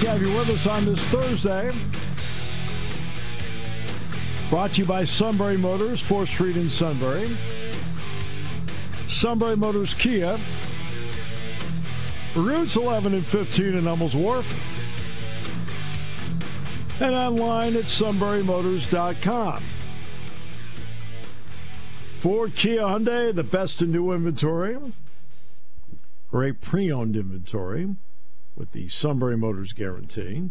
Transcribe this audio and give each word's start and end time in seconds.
To 0.00 0.08
have 0.10 0.22
you 0.22 0.28
with 0.28 0.50
us 0.50 0.66
on 0.66 0.84
this 0.84 1.00
Thursday. 1.06 1.72
Brought 4.50 4.72
to 4.72 4.82
you 4.82 4.86
by 4.86 5.04
Sunbury 5.04 5.56
Motors, 5.56 6.02
4th 6.02 6.28
Street 6.28 6.56
in 6.56 6.70
Sunbury. 6.70 7.26
Sunbury 9.08 9.56
Motors 9.56 9.94
Kia. 9.94 10.38
Routes 12.36 12.76
11 12.76 13.14
and 13.14 13.24
15 13.24 13.74
in 13.74 13.84
Hummel's 13.84 14.14
Wharf. 14.14 14.46
And 17.00 17.14
online 17.14 17.74
at 17.76 17.84
sunburymotors.com. 17.84 19.62
Ford 22.20 22.54
Kia 22.54 22.82
Hyundai, 22.82 23.34
the 23.34 23.44
best 23.44 23.82
in 23.82 23.92
new 23.92 24.12
inventory. 24.12 24.78
Great 26.30 26.60
pre 26.60 26.92
owned 26.92 27.16
inventory 27.16 27.96
with 28.58 28.72
the 28.72 28.88
Sunbury 28.88 29.36
Motors 29.36 29.72
guarantee, 29.72 30.50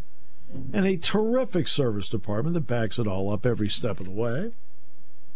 and 0.71 0.85
a 0.85 0.95
terrific 0.95 1.67
service 1.67 2.07
department 2.07 2.53
that 2.53 2.61
backs 2.61 2.97
it 2.97 3.07
all 3.07 3.31
up 3.31 3.45
every 3.45 3.67
step 3.67 3.99
of 3.99 4.05
the 4.05 4.11
way. 4.11 4.53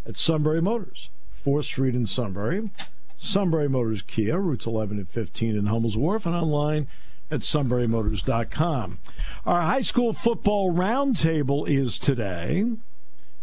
At 0.05 0.17
Sunbury 0.17 0.61
Motors, 0.61 1.09
4th 1.45 1.65
Street 1.65 1.95
in 1.95 2.05
Sunbury, 2.07 2.69
Sunbury 3.17 3.67
Motors 3.67 4.01
Kia, 4.01 4.39
routes 4.39 4.65
11 4.65 4.97
and 4.97 5.09
15 5.09 5.55
in 5.57 5.65
Hummel's 5.67 5.97
Wharf, 5.97 6.25
and 6.25 6.33
online 6.33 6.87
at 7.29 7.41
sunburymotors.com. 7.41 8.99
Our 9.45 9.61
high 9.61 9.81
school 9.81 10.13
football 10.13 10.73
roundtable 10.73 11.67
is 11.67 11.99
today, 11.99 12.65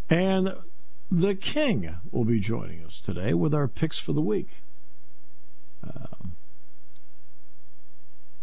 and 0.09 0.55
the 1.11 1.35
King 1.35 1.97
will 2.11 2.25
be 2.25 2.41
joining 2.41 2.83
us 2.83 2.99
today 2.99 3.35
with 3.35 3.55
our 3.55 3.69
picks 3.69 3.99
for 3.99 4.13
the 4.13 4.21
week. 4.21 4.63
Um, 5.85 6.33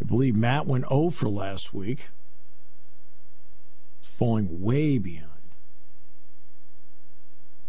I 0.01 0.05
believe 0.05 0.35
Matt 0.35 0.65
went 0.65 0.85
0 0.89 1.09
for 1.09 1.29
last 1.29 1.73
week, 1.73 2.09
It's 4.01 4.11
falling 4.11 4.61
way 4.61 4.97
behind. 4.97 5.29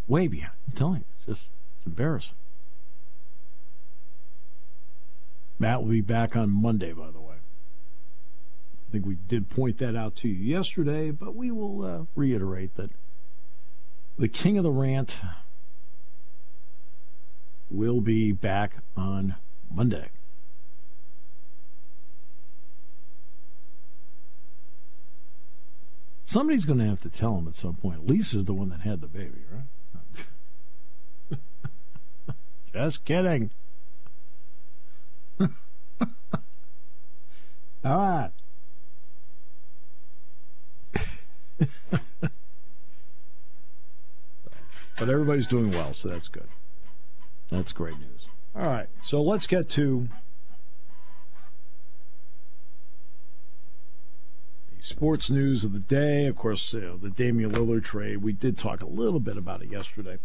Way 0.08 0.26
behind. 0.28 0.54
I'm 0.68 0.76
telling 0.76 0.98
you, 0.98 1.04
it's 1.16 1.26
just 1.26 1.50
it's 1.76 1.86
embarrassing. 1.86 2.36
Matt 5.58 5.82
will 5.82 5.90
be 5.90 6.00
back 6.00 6.36
on 6.36 6.50
Monday, 6.50 6.92
by 6.92 7.10
the 7.10 7.20
way. 7.20 7.36
I 8.88 8.92
think 8.92 9.06
we 9.06 9.16
did 9.28 9.48
point 9.48 9.78
that 9.78 9.96
out 9.96 10.14
to 10.16 10.28
you 10.28 10.34
yesterday, 10.34 11.10
but 11.10 11.34
we 11.34 11.50
will 11.50 11.84
uh, 11.84 12.04
reiterate 12.14 12.76
that 12.76 12.90
the 14.18 14.28
king 14.28 14.56
of 14.56 14.62
the 14.62 14.70
rant 14.70 15.16
will 17.70 18.00
be 18.00 18.32
back 18.32 18.76
on 18.96 19.34
Monday. 19.70 20.08
Somebody's 26.26 26.64
going 26.64 26.80
to 26.80 26.86
have 26.86 27.00
to 27.02 27.08
tell 27.08 27.38
him 27.38 27.46
at 27.46 27.54
some 27.54 27.74
point. 27.74 28.08
Lisa's 28.08 28.44
the 28.46 28.52
one 28.52 28.68
that 28.70 28.80
had 28.80 29.00
the 29.00 29.06
baby, 29.06 29.42
right? 31.30 31.38
Just 32.72 33.04
kidding. 33.04 33.50
All 35.40 35.48
right. 37.84 38.30
but 44.98 45.08
everybody's 45.08 45.46
doing 45.46 45.70
well, 45.70 45.92
so 45.94 46.08
that's 46.08 46.26
good. 46.26 46.48
That's 47.50 47.70
great 47.70 48.00
news. 48.00 48.26
All 48.56 48.66
right, 48.66 48.88
so 49.00 49.22
let's 49.22 49.46
get 49.46 49.70
to 49.70 50.08
sports 54.80 55.30
news 55.30 55.64
of 55.64 55.72
the 55.72 55.78
day. 55.78 56.26
Of 56.26 56.36
course, 56.36 56.72
you 56.72 56.80
know, 56.80 56.96
the 56.96 57.10
Damian 57.10 57.52
Lillard 57.52 57.84
trade. 57.84 58.18
We 58.18 58.32
did 58.32 58.56
talk 58.56 58.80
a 58.80 58.86
little 58.86 59.20
bit 59.20 59.36
about 59.36 59.62
it 59.62 59.70
yesterday. 59.70 60.18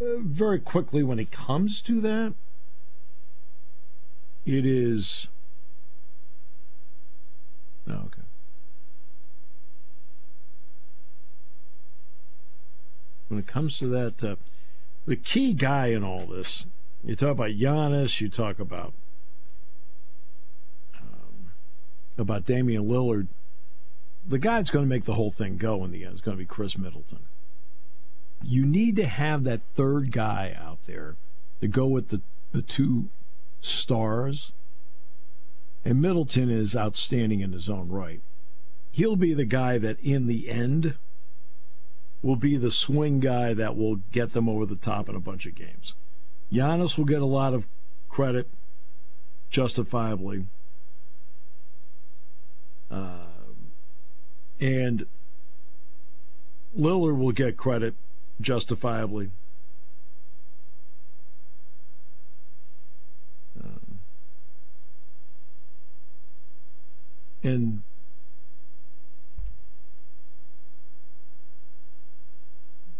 Uh, 0.00 0.18
very 0.20 0.60
quickly, 0.60 1.02
when 1.02 1.18
it 1.18 1.30
comes 1.30 1.82
to 1.82 2.00
that, 2.00 2.34
it 4.46 4.64
is. 4.64 5.28
Oh, 7.88 7.94
okay. 7.94 8.22
When 13.28 13.40
it 13.40 13.46
comes 13.46 13.78
to 13.78 13.88
that, 13.88 14.22
uh, 14.24 14.36
the 15.06 15.16
key 15.16 15.52
guy 15.54 15.88
in 15.88 16.04
all 16.04 16.26
this, 16.26 16.64
you 17.02 17.16
talk 17.16 17.30
about 17.30 17.50
Giannis, 17.50 18.20
you 18.20 18.28
talk 18.28 18.58
about 18.58 18.92
um, 20.98 21.52
about 22.16 22.44
Damian 22.44 22.84
Lillard 22.84 23.28
the 24.26 24.38
guy 24.38 24.58
that's 24.58 24.70
going 24.70 24.84
to 24.84 24.88
make 24.88 25.04
the 25.04 25.14
whole 25.14 25.30
thing 25.30 25.56
go 25.56 25.84
in 25.84 25.90
the 25.90 26.04
end 26.04 26.14
is 26.14 26.20
going 26.20 26.36
to 26.36 26.42
be 26.42 26.46
Khris 26.46 26.78
Middleton. 26.78 27.20
You 28.42 28.64
need 28.64 28.96
to 28.96 29.06
have 29.06 29.44
that 29.44 29.62
third 29.74 30.12
guy 30.12 30.56
out 30.58 30.78
there 30.86 31.16
to 31.60 31.68
go 31.68 31.86
with 31.86 32.08
the, 32.08 32.22
the 32.52 32.62
two 32.62 33.08
stars. 33.60 34.52
And 35.84 36.00
Middleton 36.00 36.50
is 36.50 36.76
outstanding 36.76 37.40
in 37.40 37.52
his 37.52 37.68
own 37.68 37.88
right. 37.88 38.20
He'll 38.90 39.16
be 39.16 39.34
the 39.34 39.44
guy 39.44 39.78
that, 39.78 39.98
in 40.00 40.26
the 40.26 40.48
end, 40.48 40.94
will 42.22 42.36
be 42.36 42.56
the 42.56 42.70
swing 42.70 43.20
guy 43.20 43.54
that 43.54 43.76
will 43.76 43.96
get 44.12 44.32
them 44.32 44.48
over 44.48 44.66
the 44.66 44.76
top 44.76 45.08
in 45.08 45.14
a 45.14 45.20
bunch 45.20 45.46
of 45.46 45.54
games. 45.54 45.94
Giannis 46.52 46.98
will 46.98 47.04
get 47.04 47.22
a 47.22 47.26
lot 47.26 47.54
of 47.54 47.66
credit, 48.08 48.48
justifiably. 49.50 50.46
Uh, 52.90 53.27
and 54.60 55.06
Lillard 56.76 57.18
will 57.18 57.32
get 57.32 57.56
credit 57.56 57.94
justifiably. 58.40 59.30
Um, 63.62 63.98
and 67.42 67.82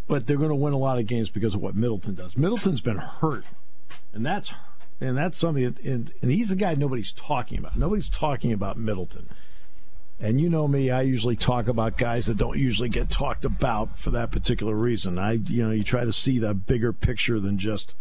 but 0.09 0.27
they're 0.27 0.39
going 0.39 0.49
to 0.49 0.55
win 0.55 0.73
a 0.73 0.79
lot 0.79 0.99
of 0.99 1.07
games 1.07 1.29
because 1.29 1.55
of 1.55 1.61
what 1.61 1.77
Middleton 1.77 2.15
does. 2.15 2.37
Middleton's 2.37 2.81
been 2.81 2.97
hurt, 2.97 3.45
and 4.13 4.25
that's 4.25 4.55
and 5.01 5.17
that's 5.17 5.39
something. 5.39 5.65
That, 5.65 5.81
and, 5.85 6.13
and 6.23 6.31
he's 6.31 6.49
the 6.49 6.57
guy 6.57 6.75
nobody's 6.75 7.13
talking 7.13 7.59
about. 7.59 7.77
Nobody's 7.77 8.09
talking 8.09 8.53
about 8.53 8.77
Middleton. 8.77 9.29
And 10.21 10.41
you 10.41 10.49
know 10.49 10.67
me, 10.67 10.91
I 10.91 11.03
usually 11.03 11.37
talk 11.37 11.69
about 11.69 11.97
guys 11.97 12.27
that 12.27 12.37
don't 12.37 12.59
usually 12.59 12.89
get 12.89 13.09
talked 13.09 13.45
about 13.45 13.99
for 13.99 14.11
that 14.11 14.33
particular 14.33 14.75
reason. 14.75 15.17
I, 15.17 15.33
you 15.33 15.65
know, 15.65 15.71
you 15.71 15.85
try 15.85 16.05
to 16.05 16.13
see 16.13 16.41
the 16.41 16.55
bigger 16.55 16.93
picture 16.93 17.39
than 17.39 17.57
just 17.57 17.95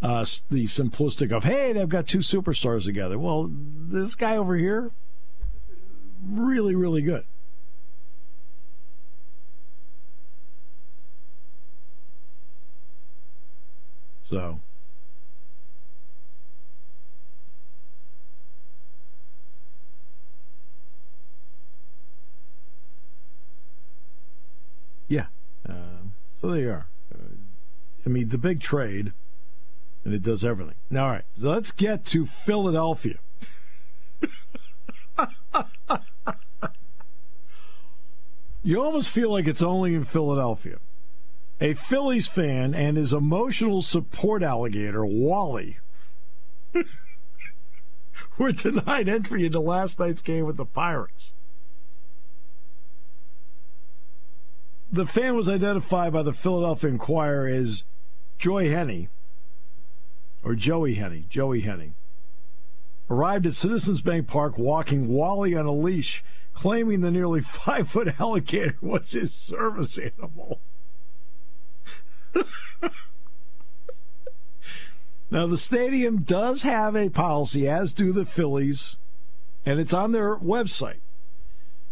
uh, 0.00 0.24
the 0.50 0.64
simplistic 0.64 1.32
of, 1.32 1.44
hey, 1.44 1.74
they've 1.74 1.88
got 1.88 2.06
two 2.06 2.18
superstars 2.18 2.84
together. 2.84 3.18
Well, 3.18 3.50
this 3.50 4.14
guy 4.14 4.38
over 4.38 4.56
here, 4.56 4.90
really, 6.26 6.74
really 6.74 7.02
good. 7.02 7.24
So 14.22 14.60
Yeah. 25.08 25.26
Uh, 25.68 26.08
so 26.44 26.50
there 26.50 26.60
you 26.60 26.70
are. 26.70 26.86
Uh, 27.14 27.36
I 28.04 28.08
mean, 28.10 28.28
the 28.28 28.36
big 28.36 28.60
trade, 28.60 29.14
and 30.04 30.12
it 30.12 30.22
does 30.22 30.44
everything. 30.44 30.74
All 30.94 31.08
right. 31.08 31.24
So 31.38 31.52
let's 31.52 31.72
get 31.72 32.04
to 32.06 32.26
Philadelphia. 32.26 33.18
you 38.62 38.82
almost 38.82 39.08
feel 39.08 39.32
like 39.32 39.46
it's 39.46 39.62
only 39.62 39.94
in 39.94 40.04
Philadelphia. 40.04 40.76
A 41.62 41.72
Phillies 41.72 42.28
fan 42.28 42.74
and 42.74 42.98
his 42.98 43.14
emotional 43.14 43.80
support 43.80 44.42
alligator, 44.42 45.06
Wally, 45.06 45.78
were 48.36 48.52
denied 48.52 49.08
entry 49.08 49.46
into 49.46 49.60
last 49.60 49.98
night's 49.98 50.20
game 50.20 50.44
with 50.44 50.58
the 50.58 50.66
Pirates. 50.66 51.32
The 54.92 55.06
fan 55.06 55.34
was 55.34 55.48
identified 55.48 56.12
by 56.12 56.22
the 56.22 56.32
Philadelphia 56.32 56.90
Inquirer 56.90 57.48
as 57.48 57.84
Joy 58.38 58.70
Henney, 58.70 59.08
or 60.42 60.54
Joey 60.54 60.94
Henney, 60.94 61.24
Joey 61.28 61.62
Henney. 61.62 61.94
Arrived 63.10 63.46
at 63.46 63.54
Citizens 63.54 64.02
Bank 64.02 64.26
Park 64.28 64.58
walking 64.58 65.08
Wally 65.08 65.54
on 65.54 65.66
a 65.66 65.72
leash, 65.72 66.22
claiming 66.52 67.00
the 67.00 67.10
nearly 67.10 67.40
five 67.44 67.90
foot 67.90 68.20
alligator 68.20 68.76
was 68.80 69.12
his 69.12 69.34
service 69.34 69.98
animal. 69.98 70.60
now, 75.30 75.46
the 75.46 75.56
stadium 75.56 76.22
does 76.22 76.62
have 76.62 76.96
a 76.96 77.08
policy, 77.08 77.68
as 77.68 77.92
do 77.92 78.12
the 78.12 78.24
Phillies, 78.24 78.96
and 79.64 79.78
it's 79.80 79.94
on 79.94 80.12
their 80.12 80.36
website. 80.36 81.00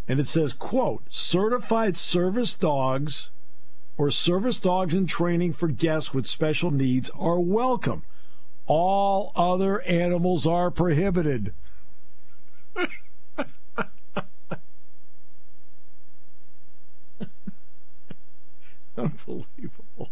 And 0.09 0.19
it 0.21 0.27
says, 0.29 0.53
quote, 0.53 1.05
certified 1.09 1.97
service 1.97 2.55
dogs 2.55 3.31
or 3.97 4.11
service 4.11 4.59
dogs 4.59 4.95
in 4.95 5.07
training 5.07 5.53
for 5.53 5.69
guests 5.69 6.13
with 6.13 6.27
special 6.27 6.71
needs 6.71 7.11
are 7.19 7.39
welcome. 7.39 8.03
All 8.67 9.33
other 9.37 9.81
animals 9.83 10.47
are 10.47 10.71
prohibited. 10.71 11.53
Unbelievable. 18.97 20.11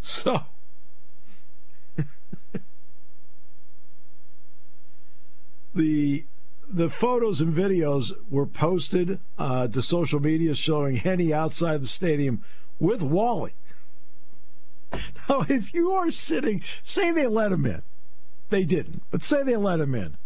So, 0.00 0.42
the 5.74 6.24
the 6.72 6.90
photos 6.90 7.40
and 7.40 7.54
videos 7.54 8.12
were 8.30 8.46
posted 8.46 9.20
uh, 9.38 9.66
to 9.68 9.82
social 9.82 10.20
media 10.20 10.54
showing 10.54 10.96
Henney 10.96 11.32
outside 11.32 11.82
the 11.82 11.86
stadium 11.86 12.42
with 12.78 13.02
Wally. 13.02 13.54
Now, 15.28 15.40
if 15.48 15.74
you 15.74 15.92
are 15.92 16.10
sitting, 16.10 16.62
say 16.82 17.10
they 17.10 17.26
let 17.26 17.52
him 17.52 17.66
in, 17.66 17.82
they 18.50 18.64
didn't, 18.64 19.02
but 19.10 19.24
say 19.24 19.42
they 19.42 19.56
let 19.56 19.80
him 19.80 19.94
in, 19.94 20.16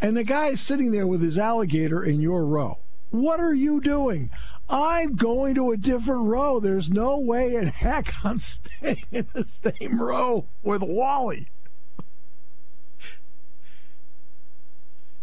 and 0.00 0.16
the 0.16 0.24
guy 0.24 0.48
is 0.48 0.60
sitting 0.60 0.90
there 0.90 1.06
with 1.06 1.22
his 1.22 1.38
alligator 1.38 2.02
in 2.02 2.20
your 2.20 2.44
row, 2.44 2.78
what 3.10 3.40
are 3.40 3.54
you 3.54 3.80
doing? 3.80 4.30
I'm 4.68 5.16
going 5.16 5.54
to 5.56 5.70
a 5.70 5.76
different 5.76 6.26
row. 6.26 6.58
There's 6.58 6.88
no 6.88 7.18
way 7.18 7.54
in 7.54 7.66
heck 7.68 8.24
I'm 8.24 8.40
staying 8.40 9.04
in 9.12 9.26
the 9.34 9.44
same 9.44 10.00
row 10.00 10.46
with 10.62 10.82
Wally. 10.82 11.48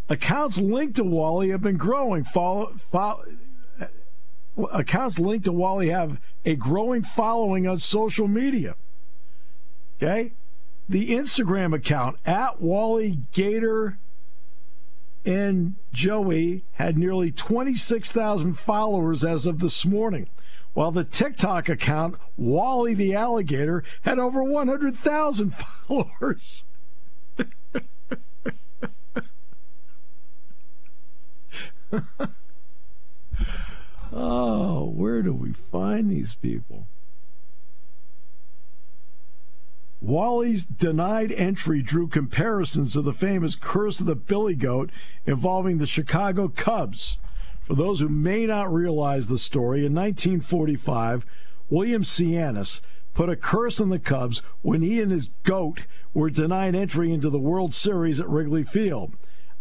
Accounts 0.10 0.58
linked 0.58 0.96
to 0.96 1.04
Wally 1.04 1.50
have 1.50 1.62
been 1.62 1.78
growing. 1.78 2.24
Follow, 2.24 2.74
follow, 2.92 3.24
accounts 4.72 5.20
linked 5.20 5.46
to 5.46 5.52
Wally 5.52 5.90
have 5.90 6.20
a 6.44 6.56
growing 6.56 7.04
following 7.04 7.68
on 7.68 7.80
social 7.80 8.28
media. 8.28 8.76
Okay? 9.98 10.34
The 10.88 11.12
Instagram 11.12 11.76
account 11.76 12.18
at 12.26 12.60
Wally 12.60 13.20
Gator 13.32 14.00
and 15.26 15.76
Joey 15.94 16.64
had 16.74 16.98
nearly 16.98 17.32
26,000 17.32 18.54
followers 18.56 19.24
as 19.24 19.46
of 19.46 19.60
this 19.60 19.86
morning, 19.86 20.28
while 20.74 20.92
the 20.92 21.04
TikTok 21.04 21.70
account, 21.70 22.16
Wally 22.38 22.96
the 22.96 23.14
Alligator, 23.14 23.84
had 24.02 24.18
over 24.18 24.44
100,000 24.44 25.54
followers. 25.88 26.64
oh, 34.14 34.86
where 34.86 35.22
do 35.22 35.34
we 35.34 35.54
find 35.54 36.10
these 36.10 36.34
people? 36.36 36.88
Wally's 40.02 40.64
denied 40.64 41.32
entry 41.34 41.82
drew 41.82 42.08
comparisons 42.08 42.94
to 42.94 43.02
the 43.02 43.14
famous 43.14 43.56
Curse 43.56 44.00
of 44.00 44.06
the 44.06 44.16
Billy 44.16 44.56
Goat 44.56 44.92
involving 45.26 45.78
the 45.78 45.86
Chicago 45.86 46.48
Cubs. 46.48 47.18
For 47.64 47.76
those 47.76 48.00
who 48.00 48.08
may 48.10 48.46
not 48.46 48.74
realize 48.74 49.28
the 49.28 49.38
story, 49.38 49.86
in 49.86 49.94
1945, 49.94 51.26
William 51.70 52.04
Sianis 52.04 52.80
put 53.14 53.30
a 53.30 53.36
curse 53.36 53.82
on 53.82 53.90
the 53.90 54.00
Cubs 54.00 54.42
when 54.62 54.82
he 54.82 55.02
and 55.02 55.12
his 55.12 55.30
goat 55.44 55.86
were 56.14 56.30
denied 56.30 56.76
entry 56.76 57.12
into 57.12 57.30
the 57.30 57.38
World 57.38 57.74
Series 57.74 58.20
at 58.20 58.30
Wrigley 58.30 58.64
Field. 58.64 59.14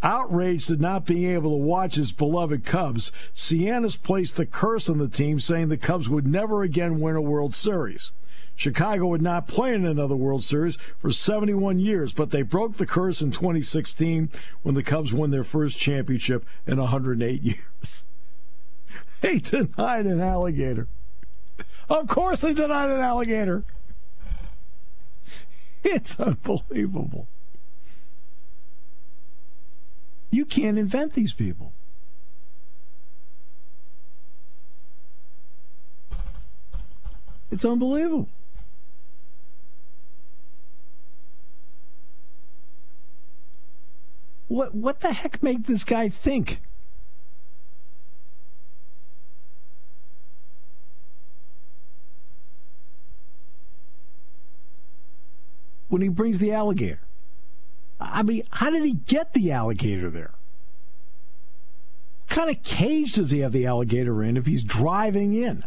Outraged 0.03 0.71
at 0.71 0.81
not 0.81 1.07
being 1.07 1.31
able 1.31 1.51
to 1.51 1.57
watch 1.57 1.97
his 1.97 2.13
beloved 2.13 2.65
Cubs, 2.65 3.11
Sianis 3.35 4.01
placed 4.01 4.37
the 4.37 4.47
curse 4.47 4.89
on 4.89 4.99
the 4.99 5.09
team, 5.09 5.41
saying 5.41 5.69
the 5.69 5.77
Cubs 5.77 6.09
would 6.09 6.27
never 6.27 6.63
again 6.63 7.01
win 7.01 7.17
a 7.17 7.21
World 7.21 7.55
Series. 7.55 8.13
Chicago 8.55 9.07
would 9.07 9.23
not 9.23 9.47
play 9.47 9.73
in 9.73 9.85
another 9.87 10.17
World 10.17 10.43
Series 10.43 10.77
for 10.99 11.13
71 11.13 11.79
years, 11.79 12.13
but 12.13 12.31
they 12.31 12.43
broke 12.43 12.75
the 12.75 12.87
curse 12.87 13.21
in 13.21 13.31
2016 13.31 14.31
when 14.63 14.75
the 14.75 14.83
Cubs 14.83 15.13
won 15.13 15.31
their 15.31 15.45
first 15.45 15.79
championship 15.79 16.45
in 16.67 16.79
108 16.79 17.43
years. 17.43 18.05
They 19.21 19.41
denied 19.41 20.07
an 20.07 20.21
alligator. 20.21 20.87
Of 21.89 22.07
course, 22.07 22.43
they 22.43 22.55
denied 22.55 22.91
an 22.91 23.01
alligator. 23.01 23.65
It's 25.83 26.19
unbelievable. 26.21 27.27
You 30.31 30.45
can't 30.45 30.79
invent 30.79 31.15
these 31.15 31.33
people. 31.33 31.73
It's 37.51 37.65
unbelievable. 37.65 38.29
What 44.49 44.75
what 44.75 45.01
the 45.01 45.13
heck 45.13 45.43
made 45.43 45.65
this 45.65 45.85
guy 45.85 46.09
think? 46.09 46.61
When 55.89 56.03
he 56.03 56.09
brings 56.09 56.39
the 56.39 56.53
alligator. 56.53 57.01
I 58.01 58.23
mean, 58.23 58.45
how 58.51 58.71
did 58.71 58.85
he 58.85 58.95
get 58.95 59.33
the 59.33 59.51
alligator 59.53 60.11
there? 60.11 60.33
What 62.27 62.37
kind 62.37 62.51
of 62.51 62.63
cage 62.63 63.15
does 63.15 63.31
he 63.31 63.41
have 63.41 63.53
the 63.53 63.67
alligator 63.67 64.23
in 64.23 64.37
if 64.37 64.47
he's 64.47 64.63
driving 64.63 65.35
in? 65.35 65.65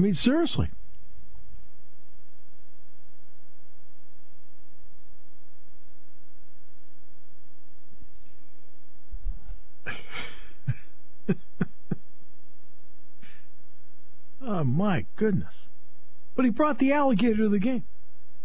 I 0.00 0.02
mean, 0.02 0.14
seriously. 0.14 0.70
oh 14.42 14.64
my 14.64 15.06
goodness. 15.16 15.68
But 16.34 16.44
he 16.44 16.50
brought 16.50 16.78
the 16.78 16.92
alligator 16.92 17.38
to 17.38 17.48
the 17.48 17.58
game. 17.58 17.84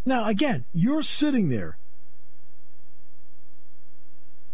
Now, 0.05 0.25
again, 0.25 0.65
you're 0.73 1.01
sitting 1.01 1.49
there 1.49 1.77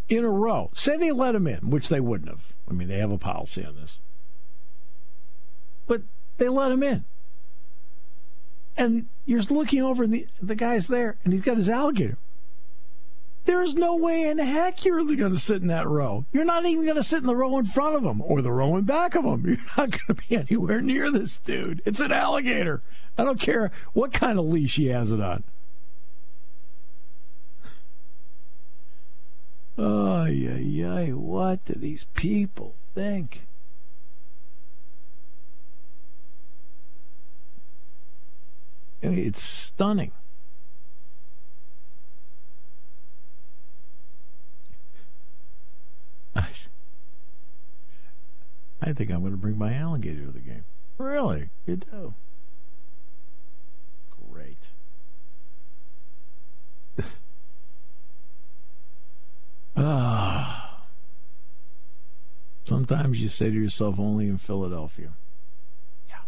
in 0.09 0.23
a 0.23 0.29
row. 0.29 0.69
Say 0.73 0.97
they 0.97 1.11
let 1.11 1.35
him 1.35 1.47
in, 1.47 1.69
which 1.69 1.89
they 1.89 1.99
wouldn't 1.99 2.29
have. 2.29 2.53
I 2.69 2.73
mean, 2.73 2.87
they 2.87 2.99
have 2.99 3.11
a 3.11 3.17
policy 3.17 3.65
on 3.65 3.75
this 3.75 3.99
but 5.91 6.03
they 6.37 6.47
let 6.47 6.71
him 6.71 6.83
in. 6.83 7.03
And 8.77 9.07
you're 9.25 9.41
looking 9.41 9.81
over, 9.81 10.03
and 10.03 10.13
the, 10.13 10.25
the 10.41 10.55
guy's 10.55 10.87
there, 10.87 11.17
and 11.25 11.33
he's 11.33 11.41
got 11.41 11.57
his 11.57 11.69
alligator. 11.69 12.17
There's 13.45 13.73
no 13.73 13.95
way 13.95 14.27
in 14.27 14.37
heck 14.37 14.85
you're 14.85 15.03
going 15.03 15.33
to 15.33 15.39
sit 15.39 15.61
in 15.61 15.67
that 15.67 15.87
row. 15.87 16.25
You're 16.31 16.45
not 16.45 16.65
even 16.65 16.85
going 16.85 16.97
to 16.97 17.03
sit 17.03 17.19
in 17.19 17.27
the 17.27 17.35
row 17.35 17.57
in 17.57 17.65
front 17.65 17.95
of 17.95 18.03
him 18.03 18.21
or 18.21 18.41
the 18.41 18.51
row 18.51 18.75
in 18.77 18.83
back 18.83 19.15
of 19.15 19.25
him. 19.25 19.45
You're 19.47 19.57
not 19.77 19.91
going 19.91 20.07
to 20.07 20.13
be 20.13 20.35
anywhere 20.35 20.81
near 20.81 21.09
this 21.09 21.37
dude. 21.37 21.81
It's 21.85 21.99
an 21.99 22.11
alligator. 22.11 22.83
I 23.17 23.23
don't 23.23 23.39
care 23.39 23.71
what 23.93 24.13
kind 24.13 24.37
of 24.37 24.45
leash 24.45 24.75
he 24.75 24.87
has 24.87 25.11
it 25.11 25.19
on. 25.19 25.43
Oh, 29.77 30.25
yeah, 30.25 30.57
yeah. 30.57 31.13
What 31.13 31.65
do 31.65 31.73
these 31.73 32.05
people 32.13 32.75
think? 32.93 33.47
it's 39.01 39.41
stunning. 39.41 40.11
I 48.81 48.93
think 48.93 49.11
I'm 49.11 49.19
going 49.19 49.31
to 49.31 49.37
bring 49.37 49.57
my 49.57 49.73
alligator 49.73 50.25
to 50.25 50.31
the 50.31 50.39
game. 50.39 50.65
Really? 50.97 51.49
You 51.65 51.75
do? 51.75 52.15
Great. 54.31 54.69
ah. 59.77 60.61
Sometimes 62.63 63.21
you 63.21 63.29
say 63.29 63.51
to 63.51 63.55
yourself, 63.55 63.99
only 63.99 64.27
in 64.27 64.37
Philadelphia. 64.37 65.11
Yeah. 66.09 66.21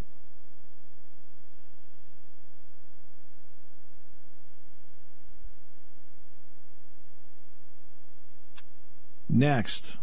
Next. 9.29 9.97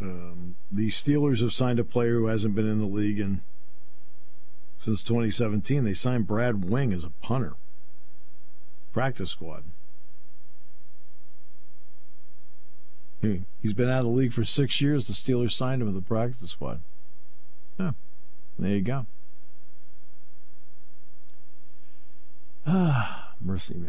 Um, 0.00 0.56
the 0.70 0.88
Steelers 0.88 1.40
have 1.40 1.52
signed 1.52 1.78
a 1.78 1.84
player 1.84 2.14
who 2.14 2.26
hasn't 2.26 2.54
been 2.54 2.68
in 2.68 2.78
the 2.78 2.86
league 2.86 3.18
in, 3.18 3.42
since 4.76 5.02
2017. 5.02 5.84
They 5.84 5.92
signed 5.92 6.26
Brad 6.26 6.64
Wing 6.68 6.92
as 6.92 7.04
a 7.04 7.10
punter, 7.20 7.54
practice 8.92 9.30
squad. 9.30 9.64
He's 13.20 13.74
been 13.74 13.88
out 13.90 14.00
of 14.00 14.06
the 14.06 14.10
league 14.10 14.32
for 14.32 14.44
six 14.44 14.80
years. 14.80 15.06
The 15.06 15.12
Steelers 15.12 15.52
signed 15.52 15.82
him 15.82 15.88
to 15.88 15.94
the 15.94 16.00
practice 16.00 16.50
squad. 16.50 16.80
Yeah, 17.78 17.92
there 18.58 18.70
you 18.70 18.80
go. 18.80 19.06
Ah, 22.66 23.34
mercy 23.40 23.74
me. 23.74 23.88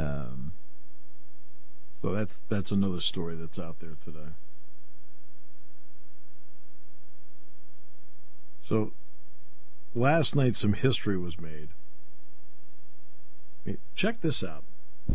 Um, 0.00 0.52
so 2.02 2.12
that's 2.12 2.42
that's 2.48 2.70
another 2.70 3.00
story 3.00 3.34
that's 3.34 3.58
out 3.58 3.80
there 3.80 3.96
today. 4.02 4.30
So 8.60 8.92
last 9.94 10.34
night 10.36 10.56
some 10.56 10.74
history 10.74 11.18
was 11.18 11.38
made. 11.38 11.68
Check 13.94 14.20
this 14.20 14.42
out. 14.42 14.64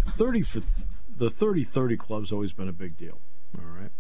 30 0.06 0.42
for 0.44 0.62
the 1.18 1.30
30-30 1.30 1.98
club's 1.98 2.32
always 2.32 2.52
been 2.52 2.68
a 2.68 2.74
big 2.74 2.98
deal, 2.98 3.20
all 3.58 3.64
right? 3.66 3.92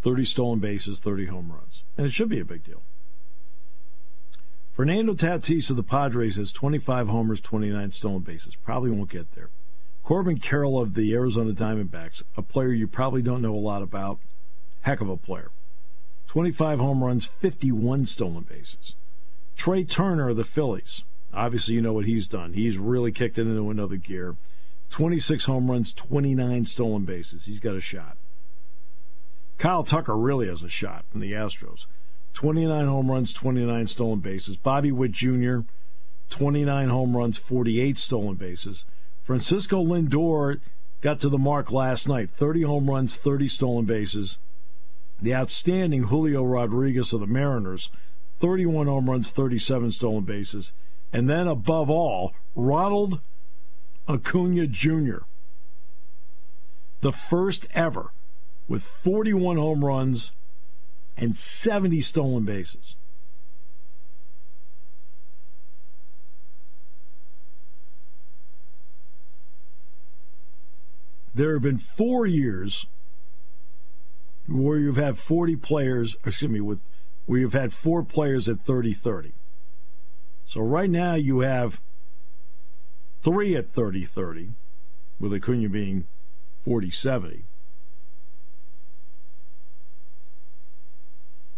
30 0.00 0.24
stolen 0.24 0.58
bases, 0.58 1.00
30 1.00 1.26
home 1.26 1.52
runs. 1.52 1.84
And 1.96 2.06
it 2.06 2.12
should 2.12 2.28
be 2.28 2.40
a 2.40 2.44
big 2.44 2.64
deal. 2.64 2.82
Fernando 4.72 5.14
Tatis 5.14 5.70
of 5.70 5.76
the 5.76 5.82
Padres 5.82 6.36
has 6.36 6.52
25 6.52 7.08
homers, 7.08 7.40
29 7.40 7.90
stolen 7.90 8.20
bases. 8.20 8.56
Probably 8.56 8.90
won't 8.90 9.10
get 9.10 9.34
there. 9.34 9.50
Corbin 10.06 10.38
Carroll 10.38 10.78
of 10.78 10.94
the 10.94 11.12
Arizona 11.14 11.50
Diamondbacks, 11.50 12.22
a 12.36 12.42
player 12.42 12.70
you 12.70 12.86
probably 12.86 13.22
don't 13.22 13.42
know 13.42 13.52
a 13.52 13.58
lot 13.58 13.82
about, 13.82 14.20
heck 14.82 15.00
of 15.00 15.08
a 15.08 15.16
player. 15.16 15.50
25 16.28 16.78
home 16.78 17.02
runs, 17.02 17.26
51 17.26 18.06
stolen 18.06 18.44
bases. 18.44 18.94
Trea 19.56 19.82
Turner 19.82 20.28
of 20.28 20.36
the 20.36 20.44
Phillies. 20.44 21.02
Obviously, 21.34 21.74
you 21.74 21.82
know 21.82 21.92
what 21.92 22.04
he's 22.04 22.28
done. 22.28 22.52
He's 22.52 22.78
really 22.78 23.10
kicked 23.10 23.36
it 23.36 23.48
into 23.48 23.68
another 23.68 23.96
gear. 23.96 24.36
26 24.90 25.46
home 25.46 25.68
runs, 25.68 25.92
29 25.92 26.66
stolen 26.66 27.04
bases. 27.04 27.46
He's 27.46 27.58
got 27.58 27.74
a 27.74 27.80
shot. 27.80 28.16
Kyle 29.58 29.82
Tucker 29.82 30.16
really 30.16 30.46
has 30.46 30.62
a 30.62 30.68
shot 30.68 31.04
from 31.10 31.18
the 31.18 31.32
Astros. 31.32 31.86
29 32.32 32.86
home 32.86 33.10
runs, 33.10 33.32
29 33.32 33.88
stolen 33.88 34.20
bases. 34.20 34.56
Bobby 34.56 34.92
Witt 34.92 35.10
Jr., 35.10 35.62
29 36.30 36.90
home 36.90 37.16
runs, 37.16 37.38
48 37.38 37.98
stolen 37.98 38.36
bases. 38.36 38.84
Francisco 39.26 39.82
Lindor 39.82 40.60
got 41.00 41.18
to 41.18 41.28
the 41.28 41.36
mark 41.36 41.72
last 41.72 42.08
night 42.08 42.30
30 42.30 42.62
home 42.62 42.88
runs, 42.88 43.16
30 43.16 43.48
stolen 43.48 43.84
bases. 43.84 44.38
The 45.20 45.34
outstanding 45.34 46.04
Julio 46.04 46.44
Rodriguez 46.44 47.12
of 47.12 47.18
the 47.18 47.26
Mariners, 47.26 47.90
31 48.38 48.86
home 48.86 49.10
runs, 49.10 49.32
37 49.32 49.90
stolen 49.90 50.22
bases. 50.22 50.72
And 51.12 51.28
then 51.28 51.48
above 51.48 51.90
all, 51.90 52.34
Ronald 52.54 53.18
Acuna 54.08 54.68
Jr., 54.68 55.24
the 57.00 57.12
first 57.12 57.66
ever 57.74 58.12
with 58.68 58.84
41 58.84 59.56
home 59.56 59.84
runs 59.84 60.30
and 61.16 61.36
70 61.36 62.00
stolen 62.00 62.44
bases. 62.44 62.94
There 71.36 71.52
have 71.52 71.62
been 71.62 71.78
four 71.78 72.26
years 72.26 72.86
where 74.48 74.78
you've 74.78 74.96
had 74.96 75.18
40 75.18 75.56
players, 75.56 76.16
excuse 76.24 76.50
me, 76.50 76.60
with 76.60 76.80
where 77.26 77.40
you've 77.40 77.52
had 77.52 77.74
four 77.74 78.02
players 78.02 78.48
at 78.48 78.60
30 78.60 78.94
30. 78.94 79.32
So 80.46 80.62
right 80.62 80.88
now 80.88 81.14
you 81.14 81.40
have 81.40 81.82
three 83.20 83.54
at 83.54 83.70
30 83.70 84.04
30, 84.04 84.50
with 85.20 85.34
Acuna 85.34 85.68
being 85.68 86.06
40 86.64 86.90
70. 86.90 87.44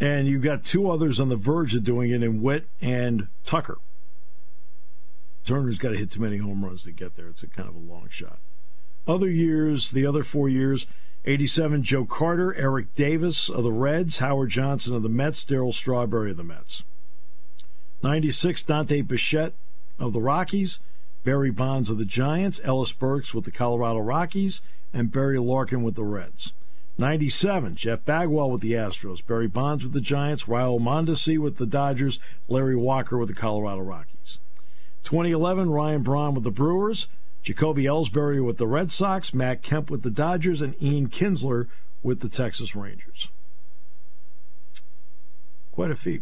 And 0.00 0.26
you've 0.26 0.42
got 0.42 0.64
two 0.64 0.90
others 0.90 1.20
on 1.20 1.28
the 1.28 1.36
verge 1.36 1.74
of 1.74 1.84
doing 1.84 2.10
it 2.10 2.22
in 2.22 2.42
Witt 2.42 2.68
and 2.80 3.28
Tucker. 3.44 3.78
Turner's 5.44 5.78
got 5.78 5.90
to 5.90 5.96
hit 5.96 6.10
too 6.10 6.20
many 6.20 6.38
home 6.38 6.64
runs 6.64 6.82
to 6.84 6.92
get 6.92 7.16
there. 7.16 7.28
It's 7.28 7.42
a 7.42 7.46
kind 7.46 7.68
of 7.68 7.76
a 7.76 7.78
long 7.78 8.08
shot. 8.10 8.38
Other 9.08 9.30
years, 9.30 9.92
the 9.92 10.04
other 10.04 10.22
four 10.22 10.50
years, 10.50 10.86
87, 11.24 11.82
Joe 11.82 12.04
Carter, 12.04 12.54
Eric 12.54 12.94
Davis 12.94 13.48
of 13.48 13.62
the 13.62 13.72
Reds, 13.72 14.18
Howard 14.18 14.50
Johnson 14.50 14.94
of 14.94 15.02
the 15.02 15.08
Mets, 15.08 15.44
Darryl 15.46 15.72
Strawberry 15.72 16.32
of 16.32 16.36
the 16.36 16.44
Mets. 16.44 16.84
96, 18.02 18.62
Dante 18.62 19.00
Bichette 19.00 19.54
of 19.98 20.12
the 20.12 20.20
Rockies, 20.20 20.78
Barry 21.24 21.50
Bonds 21.50 21.88
of 21.88 21.96
the 21.96 22.04
Giants, 22.04 22.60
Ellis 22.62 22.92
Burks 22.92 23.32
with 23.32 23.44
the 23.44 23.50
Colorado 23.50 23.98
Rockies, 23.98 24.60
and 24.92 25.10
Barry 25.10 25.38
Larkin 25.38 25.82
with 25.82 25.94
the 25.94 26.04
Reds. 26.04 26.52
97, 26.98 27.76
Jeff 27.76 28.04
Bagwell 28.04 28.50
with 28.50 28.60
the 28.60 28.72
Astros, 28.72 29.24
Barry 29.26 29.48
Bonds 29.48 29.84
with 29.84 29.94
the 29.94 30.00
Giants, 30.00 30.44
Raul 30.44 30.80
Mondesi 30.80 31.38
with 31.38 31.56
the 31.56 31.66
Dodgers, 31.66 32.20
Larry 32.46 32.76
Walker 32.76 33.16
with 33.16 33.28
the 33.28 33.34
Colorado 33.34 33.80
Rockies. 33.80 34.38
2011, 35.04 35.70
Ryan 35.70 36.02
Braun 36.02 36.34
with 36.34 36.44
the 36.44 36.50
Brewers, 36.50 37.08
Jacoby 37.48 37.84
Ellsbury 37.84 38.44
with 38.44 38.58
the 38.58 38.66
Red 38.66 38.92
Sox, 38.92 39.32
Matt 39.32 39.62
Kemp 39.62 39.90
with 39.90 40.02
the 40.02 40.10
Dodgers, 40.10 40.60
and 40.60 40.74
Ian 40.82 41.08
Kinsler 41.08 41.66
with 42.02 42.20
the 42.20 42.28
Texas 42.28 42.76
Rangers. 42.76 43.28
Quite 45.72 45.90
a 45.90 45.94
feat. 45.94 46.20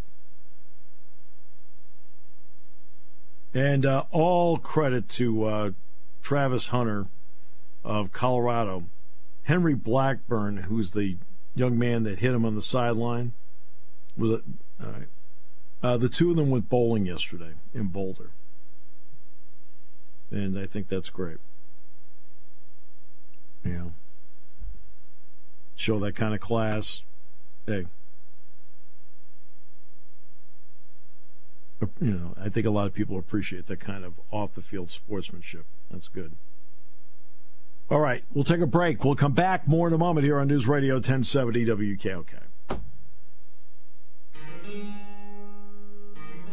And 3.52 3.84
uh, 3.84 4.04
all 4.12 4.58
credit 4.58 5.08
to 5.08 5.44
uh, 5.46 5.70
Travis 6.22 6.68
Hunter 6.68 7.06
of 7.82 8.12
Colorado. 8.12 8.84
Henry 9.42 9.74
Blackburn, 9.74 10.58
who's 10.68 10.92
the 10.92 11.16
young 11.56 11.76
man 11.76 12.04
that 12.04 12.20
hit 12.20 12.34
him 12.34 12.44
on 12.44 12.54
the 12.54 12.62
sideline, 12.62 13.32
was 14.16 14.30
it? 14.30 14.42
All 14.80 14.92
right. 14.92 15.08
Uh, 15.82 15.96
the 15.96 16.08
two 16.08 16.30
of 16.30 16.36
them 16.36 16.50
went 16.50 16.68
bowling 16.68 17.04
yesterday 17.04 17.54
in 17.74 17.88
Boulder 17.88 18.30
and 20.30 20.58
I 20.58 20.66
think 20.66 20.88
that's 20.88 21.10
great. 21.10 21.38
You 23.64 23.72
know, 23.72 23.92
show 25.74 25.98
that 26.00 26.14
kind 26.14 26.34
of 26.34 26.40
class. 26.40 27.02
Hey, 27.66 27.86
you 32.00 32.12
know, 32.12 32.34
I 32.40 32.48
think 32.48 32.66
a 32.66 32.70
lot 32.70 32.86
of 32.86 32.94
people 32.94 33.18
appreciate 33.18 33.66
that 33.66 33.80
kind 33.80 34.04
of 34.04 34.14
off 34.30 34.54
the 34.54 34.62
field 34.62 34.90
sportsmanship. 34.90 35.64
That's 35.90 36.08
good. 36.08 36.32
All 37.90 38.00
right, 38.00 38.24
we'll 38.32 38.44
take 38.44 38.60
a 38.60 38.66
break. 38.66 39.04
We'll 39.04 39.14
come 39.14 39.32
back 39.32 39.68
more 39.68 39.86
in 39.86 39.94
a 39.94 39.98
moment 39.98 40.24
here 40.24 40.40
on 40.40 40.48
News 40.48 40.66
Radio 40.66 40.94
1070 40.94 41.66
WKOK. 41.66 42.24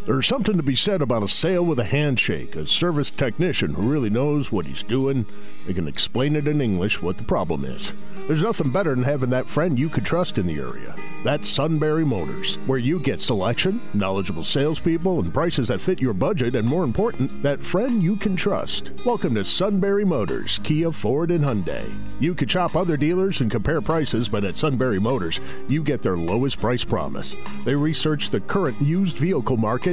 There's 0.05 0.27
something 0.27 0.57
to 0.57 0.63
be 0.63 0.75
said 0.75 1.01
about 1.01 1.23
a 1.23 1.29
sale 1.29 1.63
with 1.63 1.79
a 1.79 1.85
handshake, 1.85 2.57
a 2.57 2.67
service 2.67 3.09
technician 3.09 3.73
who 3.73 3.89
really 3.89 4.09
knows 4.09 4.51
what 4.51 4.65
he's 4.65 4.83
doing. 4.83 5.25
They 5.65 5.73
can 5.73 5.87
explain 5.87 6.35
it 6.35 6.45
in 6.45 6.59
English 6.59 7.01
what 7.01 7.17
the 7.17 7.23
problem 7.23 7.63
is. 7.63 7.93
There's 8.27 8.43
nothing 8.43 8.69
better 8.69 8.93
than 8.93 9.03
having 9.05 9.29
that 9.29 9.45
friend 9.45 9.79
you 9.79 9.87
could 9.87 10.03
trust 10.03 10.37
in 10.37 10.45
the 10.45 10.59
area. 10.59 10.93
That's 11.23 11.47
Sunbury 11.47 12.03
Motors, 12.03 12.55
where 12.67 12.79
you 12.79 12.99
get 12.99 13.21
selection, 13.21 13.79
knowledgeable 13.93 14.43
salespeople, 14.43 15.21
and 15.21 15.33
prices 15.33 15.69
that 15.69 15.79
fit 15.79 16.01
your 16.01 16.13
budget, 16.13 16.55
and 16.55 16.67
more 16.67 16.83
important, 16.83 17.41
that 17.41 17.61
friend 17.61 18.03
you 18.03 18.17
can 18.17 18.35
trust. 18.35 18.91
Welcome 19.05 19.35
to 19.35 19.45
Sunbury 19.45 20.03
Motors, 20.03 20.59
Kia, 20.63 20.91
Ford, 20.91 21.31
and 21.31 21.45
Hyundai. 21.45 21.89
You 22.21 22.35
could 22.35 22.51
shop 22.51 22.75
other 22.75 22.97
dealers 22.97 23.39
and 23.39 23.49
compare 23.49 23.79
prices, 23.79 24.27
but 24.27 24.43
at 24.43 24.55
Sunbury 24.55 24.99
Motors, 24.99 25.39
you 25.69 25.81
get 25.81 26.01
their 26.01 26.17
lowest 26.17 26.59
price 26.59 26.83
promise. 26.83 27.35
They 27.63 27.75
research 27.75 28.29
the 28.29 28.41
current 28.41 28.81
used 28.81 29.17
vehicle 29.17 29.57
market 29.57 29.92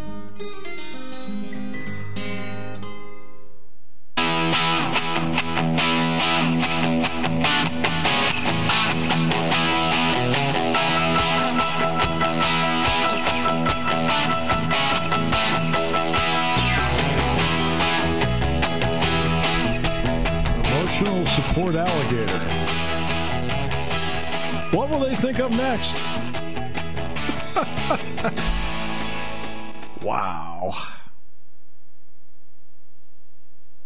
Next? 25.61 25.95
wow. 30.01 30.73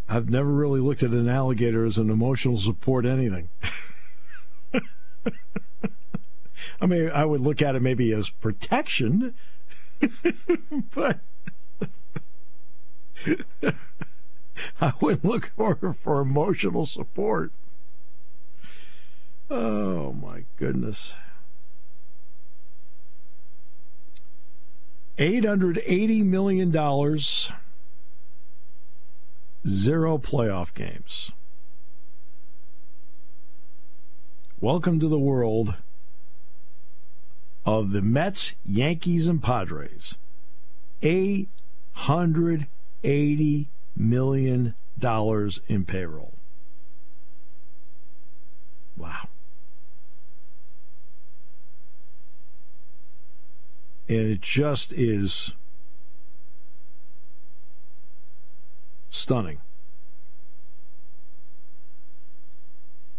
I've 0.08 0.30
never 0.30 0.52
really 0.52 0.80
looked 0.80 1.04
at 1.04 1.12
an 1.12 1.28
alligator 1.28 1.84
as 1.86 1.98
an 1.98 2.10
emotional 2.10 2.56
support 2.58 3.06
anything. 3.06 3.50
I 6.82 6.86
mean, 6.86 7.12
I 7.14 7.26
would 7.26 7.42
look 7.42 7.62
at 7.62 7.76
it 7.76 7.82
maybe 7.82 8.14
as 8.14 8.30
protection, 8.30 9.34
but 10.94 11.20
I 14.80 14.94
wouldn't 15.02 15.26
look 15.26 15.52
for 15.56 15.94
for 15.94 16.22
emotional 16.22 16.86
support. 16.86 17.52
Oh 19.50 20.14
my 20.14 20.46
goodness. 20.58 21.14
880 25.18 26.24
million 26.24 26.72
dollars 26.72 27.54
zero 29.66 30.18
playoff 30.18 30.74
games. 30.74 31.32
Welcome 34.60 35.00
to 35.00 35.08
the 35.08 35.18
world 35.18 35.76
of 37.66 37.92
the 37.92 38.02
Mets, 38.02 38.56
Yankees, 38.66 39.30
and 39.30 39.42
Padres. 39.42 40.16
$880 41.02 43.68
million 43.96 44.76
in 45.68 45.86
payroll. 45.86 46.34
Wow. 48.98 49.30
And 54.08 54.20
it 54.20 54.42
just 54.42 54.94
is 54.94 55.54
stunning. 59.10 59.60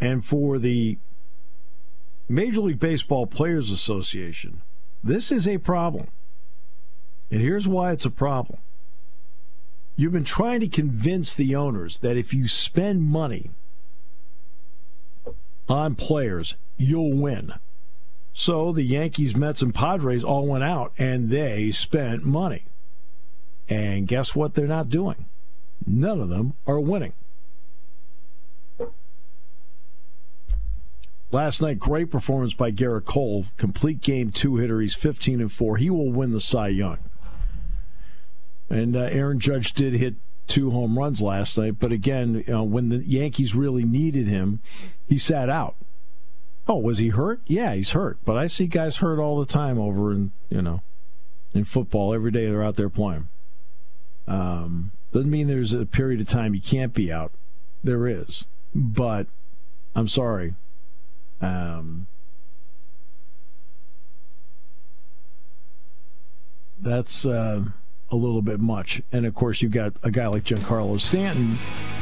And 0.01 0.25
for 0.25 0.59
the 0.59 0.99
Major 2.29 2.61
League 2.61 2.79
Baseball 2.79 3.27
Players 3.27 3.71
Association, 3.71 4.63
this 5.03 5.33
is 5.33 5.49
a 5.49 5.59
problem. 5.59 6.09
And 7.31 7.41
here's 7.41 7.67
why 7.67 7.93
it's 7.93 8.05
a 8.05 8.11
problem. 8.11 8.59
You've 9.97 10.13
been 10.13 10.25
trying 10.25 10.61
to 10.61 10.69
convince 10.69 11.35
the 11.35 11.57
owners 11.57 12.01
that 12.01 12.17
if 12.17 12.35
you 12.35 12.49
spend 12.49 13.03
money 13.03 13.51
on 15.69 15.95
players, 15.95 16.57
you'll 16.77 17.15
win. 17.15 17.55
So 18.39 18.71
the 18.71 18.83
Yankees, 18.83 19.35
Mets, 19.35 19.63
and 19.63 19.75
Padres 19.75 20.23
all 20.23 20.47
went 20.47 20.63
out 20.63 20.93
and 20.99 21.31
they 21.31 21.71
spent 21.71 22.23
money. 22.23 22.65
And 23.67 24.07
guess 24.07 24.37
what 24.37 24.53
they're 24.53 24.67
not 24.67 24.91
doing? 24.91 25.25
None 25.87 26.21
of 26.21 26.29
them 26.29 26.53
are 26.67 26.79
winning. 26.79 27.15
Last 31.33 31.63
night, 31.63 31.79
great 31.79 32.11
performance 32.11 32.53
by 32.53 32.71
Gerrit 32.73 33.07
Cole. 33.07 33.47
Complete 33.57 34.03
game 34.03 34.31
two 34.31 34.57
hitter. 34.57 34.83
He's 34.83 34.95
15 34.95 35.41
and 35.41 35.51
4. 35.51 35.79
He 35.79 35.89
will 35.89 36.13
win 36.13 36.33
the 36.33 36.41
Cy 36.41 36.69
Young. 36.69 36.99
And 38.69 38.97
uh, 38.97 39.09
Aaron 39.11 39.41
Judge 39.41 39.73
did 39.73 39.95
hit 39.95 40.17
two 40.47 40.73
home 40.73 40.99
runs 40.99 41.23
last 41.23 41.57
night, 41.57 41.79
but 41.81 41.91
again, 41.91 42.45
you 42.47 42.53
know, 42.53 42.65
when 42.65 42.91
the 42.91 42.99
Yankees 42.99 43.55
really 43.55 43.85
needed 43.85 44.29
him, 44.29 44.61
he 45.09 45.17
sat 45.17 45.49
out. 45.49 45.77
Oh, 46.69 46.79
was 46.79 46.99
he 46.99 47.09
hurt? 47.09 47.41
Yeah, 47.47 47.75
he's 47.75 47.91
hurt. 47.91 48.19
But 48.25 48.37
I 48.37 48.47
see 48.47 48.67
guys 48.67 48.97
hurt 48.97 49.21
all 49.21 49.39
the 49.39 49.47
time 49.47 49.79
over 49.79 50.13
in 50.13 50.33
you 50.49 50.63
know 50.63 50.83
in 51.55 51.65
football. 51.65 52.13
Every 52.13 52.31
day 52.31 52.47
they're 52.47 52.65
out 52.65 52.77
there 52.77 52.89
playing. 52.89 53.29
Um, 54.27 54.91
doesn't 55.13 55.31
mean 55.31 55.47
there's 55.47 55.73
a 55.73 55.87
period 55.87 56.21
of 56.21 56.29
time 56.29 56.55
you 56.55 56.61
can't 56.61 56.93
be 56.93 57.13
out. 57.13 57.33
There 57.85 58.09
is, 58.09 58.45
but 58.75 59.29
I'm 59.95 60.09
sorry. 60.09 60.55
Um, 61.41 62.09
that's. 66.81 67.25
Uh, 67.25 67.67
a 68.11 68.17
little 68.17 68.43
bit 68.43 68.61
much. 68.61 69.03
And 69.13 69.27
of 69.27 69.35
course, 69.35 69.63
you've 69.63 69.73
got 69.73 69.95
a 70.03 70.11
guy 70.11 70.27
like 70.29 70.45
Giancarlo 70.45 71.01
Stanton 71.01 71.53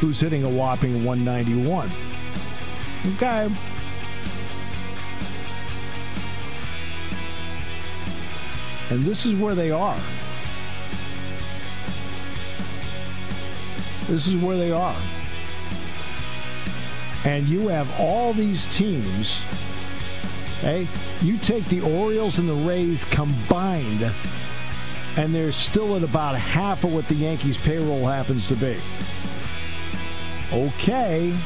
who's 0.00 0.20
hitting 0.20 0.44
a 0.44 0.48
whopping 0.48 1.04
191. 1.04 1.90
Okay. 3.14 3.50
And 8.90 9.02
this 9.02 9.24
is 9.24 9.34
where 9.34 9.54
they 9.54 9.70
are. 9.70 9.98
This 14.06 14.26
is 14.26 14.36
where 14.36 14.56
they 14.56 14.70
are. 14.70 14.96
And 17.24 17.48
you 17.48 17.68
have 17.68 17.88
all 17.98 18.32
these 18.34 18.66
teams. 18.76 19.40
Hey, 20.60 20.86
you 21.22 21.38
take 21.38 21.64
the 21.66 21.80
Orioles 21.80 22.38
and 22.38 22.48
the 22.48 22.54
Rays 22.54 23.04
combined 23.04 24.12
and 25.16 25.34
they're 25.34 25.52
still 25.52 25.96
at 25.96 26.02
about 26.02 26.34
half 26.34 26.84
of 26.84 26.92
what 26.92 27.06
the 27.08 27.14
Yankees' 27.14 27.56
payroll 27.56 28.04
happens 28.06 28.48
to 28.48 28.56
be. 28.56 28.76
Okay. 30.52 31.36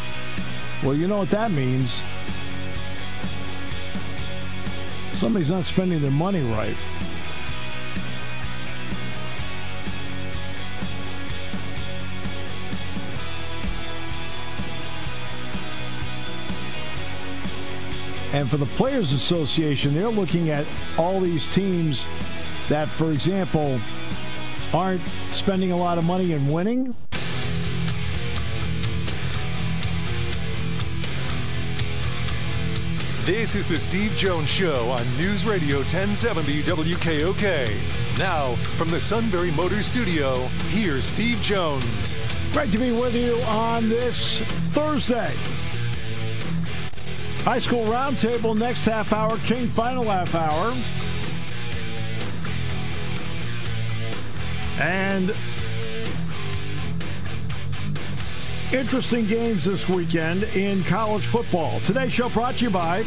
Well, 0.82 0.94
you 0.94 1.06
know 1.06 1.18
what 1.18 1.30
that 1.30 1.50
means. 1.50 2.00
Somebody's 5.12 5.50
not 5.50 5.64
spending 5.64 6.00
their 6.00 6.10
money 6.10 6.40
right. 6.40 6.76
And 18.38 18.48
for 18.48 18.56
the 18.56 18.66
Players 18.66 19.12
Association, 19.12 19.94
they're 19.94 20.08
looking 20.08 20.50
at 20.50 20.64
all 20.96 21.18
these 21.18 21.52
teams 21.52 22.06
that, 22.68 22.86
for 22.86 23.10
example, 23.10 23.80
aren't 24.72 25.02
spending 25.28 25.72
a 25.72 25.76
lot 25.76 25.98
of 25.98 26.04
money 26.04 26.34
and 26.34 26.48
winning? 26.48 26.94
This 33.24 33.56
is 33.56 33.66
the 33.66 33.76
Steve 33.76 34.12
Jones 34.12 34.48
Show 34.48 34.88
on 34.88 35.00
News 35.16 35.44
Radio 35.44 35.78
1070 35.78 36.62
WKOK. 36.62 38.18
Now, 38.18 38.54
from 38.76 38.88
the 38.88 39.00
Sunbury 39.00 39.50
Motors 39.50 39.86
Studio, 39.86 40.46
here's 40.68 41.04
Steve 41.04 41.40
Jones. 41.40 42.16
Great 42.52 42.70
to 42.70 42.78
be 42.78 42.92
with 42.92 43.16
you 43.16 43.34
on 43.48 43.88
this 43.88 44.38
Thursday. 44.72 45.34
High 47.44 47.58
School 47.60 47.84
Roundtable 47.86 48.56
next 48.56 48.84
half 48.84 49.12
hour, 49.12 49.36
King 49.38 49.66
final 49.66 50.04
half 50.04 50.34
hour. 50.34 50.74
And 54.80 55.34
interesting 58.72 59.26
games 59.26 59.64
this 59.64 59.88
weekend 59.88 60.44
in 60.54 60.84
college 60.84 61.24
football. 61.24 61.80
Today's 61.80 62.12
show 62.12 62.28
brought 62.28 62.58
to 62.58 62.64
you 62.64 62.70
by 62.70 63.02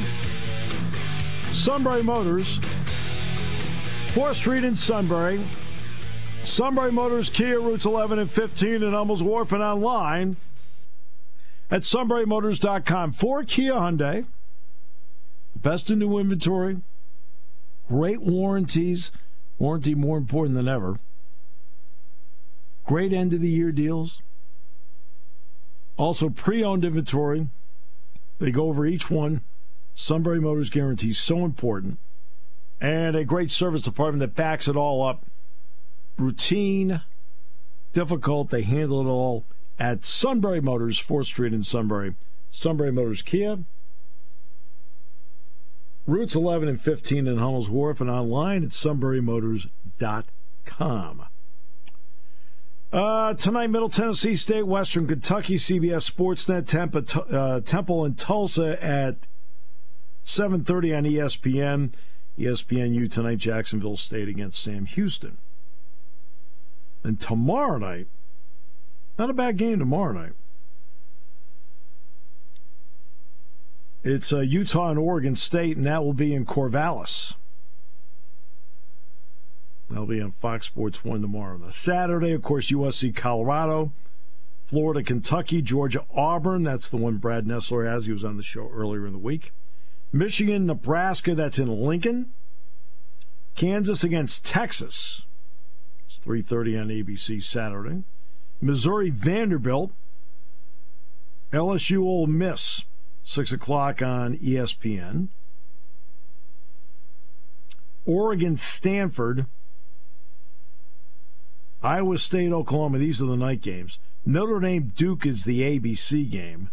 Sunbury 1.51 2.01
Motors, 2.01 2.57
4th 4.15 4.35
Street 4.35 4.63
in 4.63 4.75
Sunbury. 4.75 5.41
Sunbury 6.43 6.91
Motors, 6.91 7.29
Kia 7.29 7.59
routes 7.59 7.85
11 7.85 8.17
and 8.17 8.29
15 8.29 8.83
in 8.83 8.91
Hummels 8.91 9.21
Wharf 9.21 9.51
and 9.51 9.61
online 9.61 10.35
at 11.71 11.81
sunburymotors.com 11.81 13.13
for 13.13 13.43
Kia 13.43 13.73
Hyundai. 13.73 14.25
The 15.53 15.59
best 15.59 15.89
in 15.89 15.99
new 15.99 16.17
inventory, 16.17 16.81
great 17.87 18.21
warranties, 18.21 19.11
warranty 19.57 19.95
more 19.95 20.17
important 20.17 20.55
than 20.55 20.67
ever. 20.67 20.99
Great 22.85 23.13
end 23.13 23.33
of 23.33 23.39
the 23.39 23.49
year 23.49 23.71
deals. 23.71 24.21
Also, 25.97 26.29
pre 26.29 26.63
owned 26.63 26.83
inventory. 26.83 27.47
They 28.39 28.51
go 28.51 28.67
over 28.67 28.85
each 28.85 29.09
one. 29.09 29.41
Sunbury 29.93 30.41
Motors 30.41 30.69
guarantee 30.69 31.13
so 31.13 31.45
important. 31.45 31.99
And 32.79 33.15
a 33.15 33.23
great 33.23 33.51
service 33.51 33.83
department 33.83 34.19
that 34.21 34.35
backs 34.35 34.67
it 34.67 34.75
all 34.75 35.05
up. 35.05 35.25
Routine, 36.17 37.01
difficult, 37.93 38.49
they 38.49 38.63
handle 38.63 39.01
it 39.01 39.09
all 39.09 39.45
at 39.81 40.05
Sunbury 40.05 40.61
Motors, 40.61 41.01
4th 41.01 41.25
Street 41.25 41.53
in 41.53 41.63
Sunbury. 41.63 42.13
Sunbury 42.51 42.91
Motors 42.91 43.23
Kia. 43.23 43.63
Routes 46.05 46.35
11 46.35 46.69
and 46.69 46.79
15 46.79 47.25
in 47.25 47.39
Hummels 47.39 47.67
Wharf 47.67 47.99
and 47.99 48.07
online 48.07 48.63
at 48.63 48.69
sunburymotors.com. 48.69 51.25
Uh, 52.93 53.33
tonight, 53.33 53.71
Middle 53.71 53.89
Tennessee 53.89 54.35
State, 54.35 54.67
Western 54.67 55.07
Kentucky, 55.07 55.55
CBS 55.55 56.11
Sportsnet, 56.11 56.67
Temple, 56.67 57.01
uh, 57.35 57.61
Temple 57.61 58.05
and 58.05 58.15
Tulsa 58.15 58.77
at 58.83 59.15
7.30 60.23 60.95
on 60.95 61.05
ESPN. 61.05 61.91
ESPNU 62.37 63.11
tonight, 63.11 63.39
Jacksonville 63.39 63.97
State 63.97 64.29
against 64.29 64.61
Sam 64.61 64.85
Houston. 64.85 65.39
And 67.03 67.19
tomorrow 67.19 67.79
night, 67.79 68.05
not 69.17 69.29
a 69.29 69.33
bad 69.33 69.57
game 69.57 69.79
tomorrow 69.79 70.13
night. 70.13 70.33
It's 74.03 74.33
uh, 74.33 74.39
Utah 74.39 74.89
and 74.89 74.99
Oregon 74.99 75.35
State, 75.35 75.77
and 75.77 75.85
that 75.85 76.03
will 76.03 76.13
be 76.13 76.33
in 76.33 76.45
Corvallis. 76.45 77.35
That'll 79.89 80.07
be 80.07 80.21
on 80.21 80.31
Fox 80.31 80.65
Sports 80.65 81.03
1 81.03 81.21
tomorrow. 81.21 81.57
Now, 81.57 81.69
Saturday, 81.69 82.31
of 82.31 82.41
course, 82.41 82.71
USC 82.71 83.15
Colorado, 83.15 83.91
Florida, 84.65 85.03
Kentucky, 85.03 85.61
Georgia, 85.61 86.05
Auburn. 86.15 86.63
That's 86.63 86.89
the 86.89 86.97
one 86.97 87.17
Brad 87.17 87.45
Nessler 87.45 87.85
has. 87.85 88.05
He 88.05 88.13
was 88.13 88.23
on 88.23 88.37
the 88.37 88.43
show 88.43 88.71
earlier 88.73 89.05
in 89.05 89.11
the 89.11 89.19
week. 89.19 89.51
Michigan, 90.13 90.65
Nebraska. 90.65 91.35
That's 91.35 91.59
in 91.59 91.67
Lincoln. 91.67 92.31
Kansas 93.55 94.03
against 94.03 94.45
Texas. 94.45 95.25
It's 96.05 96.19
3.30 96.19 96.81
on 96.81 96.87
ABC 96.87 97.43
Saturday. 97.43 98.03
Missouri, 98.61 99.09
Vanderbilt. 99.09 99.91
LSU, 101.51 102.03
Ole 102.03 102.27
Miss. 102.27 102.85
6 103.23 103.51
o'clock 103.51 104.01
on 104.01 104.37
ESPN. 104.37 105.27
Oregon, 108.05 108.57
Stanford. 108.57 109.45
Iowa 111.83 112.17
State, 112.17 112.51
Oklahoma. 112.51 112.99
These 112.99 113.21
are 113.21 113.27
the 113.27 113.37
night 113.37 113.61
games. 113.61 113.99
Notre 114.25 114.59
Dame, 114.59 114.91
Duke 114.95 115.25
is 115.25 115.45
the 115.45 115.61
ABC 115.61 116.29
game. 116.29 116.69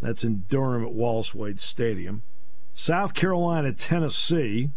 That's 0.00 0.24
in 0.24 0.44
Durham 0.48 0.84
at 0.84 0.92
Wallace 0.92 1.34
Wade 1.34 1.60
Stadium. 1.60 2.22
South 2.72 3.14
Carolina, 3.14 3.72
Tennessee 3.72 4.70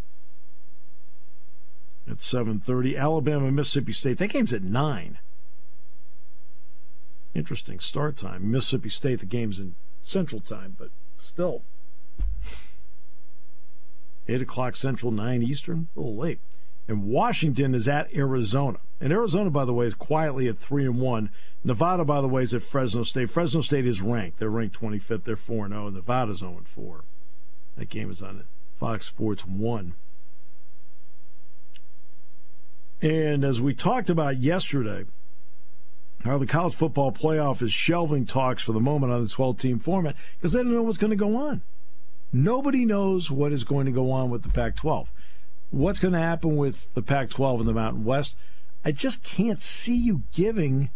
at 2.10 2.22
7:30. 2.22 2.98
Alabama, 2.98 3.52
Mississippi 3.52 3.94
State. 3.94 4.18
That 4.18 4.30
game's 4.30 4.54
at 4.54 4.64
9. 4.64 5.20
Interesting 7.34 7.80
start 7.80 8.18
time. 8.18 8.52
Mississippi 8.52 8.90
State, 8.90 9.20
the 9.20 9.26
game's 9.26 9.60
in 9.60 9.76
Central 10.02 10.42
Time, 10.42 10.76
but 10.78 10.90
still. 11.16 11.62
8 14.28 14.42
o'clock 14.42 14.76
Central, 14.76 15.12
9 15.12 15.44
Eastern. 15.44 15.88
A 15.96 16.00
little 16.00 16.16
late. 16.16 16.40
And 16.88 17.06
Washington 17.06 17.76
is 17.76 17.88
at 17.88 18.14
Arizona. 18.16 18.80
And 19.00 19.14
Arizona, 19.14 19.50
by 19.50 19.66
the 19.66 19.74
way, 19.74 19.86
is 19.86 19.94
quietly 19.94 20.48
at 20.48 20.58
3 20.58 20.86
and 20.86 21.00
1. 21.00 21.30
Nevada, 21.64 22.04
by 22.04 22.22
the 22.22 22.28
way, 22.28 22.44
is 22.44 22.54
at 22.54 22.64
Fresno 22.64 23.04
State. 23.04 23.30
Fresno 23.30 23.62
State 23.62 23.86
is 23.86 24.02
ranked. 24.02 24.40
They're 24.40 24.50
ranked 24.50 24.80
25th. 24.80 25.24
They're 25.24 25.36
4 25.36 25.68
0. 25.68 25.90
Nevada's 25.90 26.40
0 26.40 26.62
4. 26.64 27.04
That 27.78 27.90
game 27.90 28.10
is 28.10 28.22
on 28.22 28.44
Fox 28.80 29.06
Sports 29.06 29.46
1. 29.46 29.94
And 33.02 33.44
as 33.44 33.62
we 33.62 33.74
talked 33.74 34.10
about 34.10 34.42
yesterday, 34.42 35.06
how 36.24 36.38
the 36.38 36.46
college 36.46 36.76
football 36.76 37.12
playoff 37.12 37.62
is 37.62 37.74
shelving 37.74 38.26
talks 38.26 38.64
for 38.64 38.74
the 38.74 38.80
moment 38.80 39.14
on 39.14 39.24
the 39.24 39.30
12 39.30 39.58
team 39.58 39.80
format 39.80 40.16
because 40.38 40.52
they 40.52 40.60
don't 40.60 40.74
know 40.74 40.84
what's 40.84 40.98
going 40.98 41.12
to 41.12 41.16
go 41.16 41.38
on. 41.38 41.62
Nobody 42.32 42.86
knows 42.86 43.32
what 43.32 43.52
is 43.52 43.64
going 43.64 43.86
to 43.86 43.92
go 43.92 44.12
on 44.12 44.30
with 44.30 44.44
the 44.44 44.50
Pac 44.50 44.76
12. 44.76 45.10
What's 45.72 46.00
going 46.00 46.14
to 46.14 46.20
happen 46.20 46.58
with 46.58 46.94
the 46.94 47.02
Pac 47.02 47.30
12 47.30 47.62
and 47.62 47.70
the 47.70 47.74
Mountain 47.74 48.04
West? 48.04 48.36
I 48.84 48.92
just 48.92 49.24
can't 49.24 49.62
see 49.62 49.96
you 49.96 50.24
giving, 50.32 50.90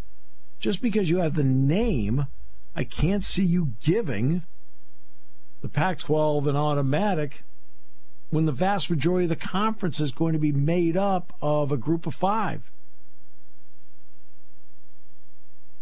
just 0.60 0.82
because 0.82 1.10
you 1.10 1.18
have 1.18 1.36
the 1.36 1.44
name, 1.44 2.28
I 2.76 2.84
can't 2.84 3.24
see 3.24 3.44
you 3.44 3.74
giving 3.82 4.44
the 5.62 5.70
Pac 5.70 6.00
12 6.00 6.48
an 6.48 6.56
automatic 6.56 7.44
when 8.30 8.46
the 8.46 8.52
vast 8.52 8.90
majority 8.90 9.26
of 9.26 9.30
the 9.30 9.36
conference 9.36 10.00
is 10.00 10.12
going 10.12 10.34
to 10.34 10.40
be 10.40 10.52
made 10.52 10.98
up 10.98 11.34
of 11.42 11.72
a 11.72 11.78
group 11.78 12.06
of 12.06 12.16
five. 12.16 12.72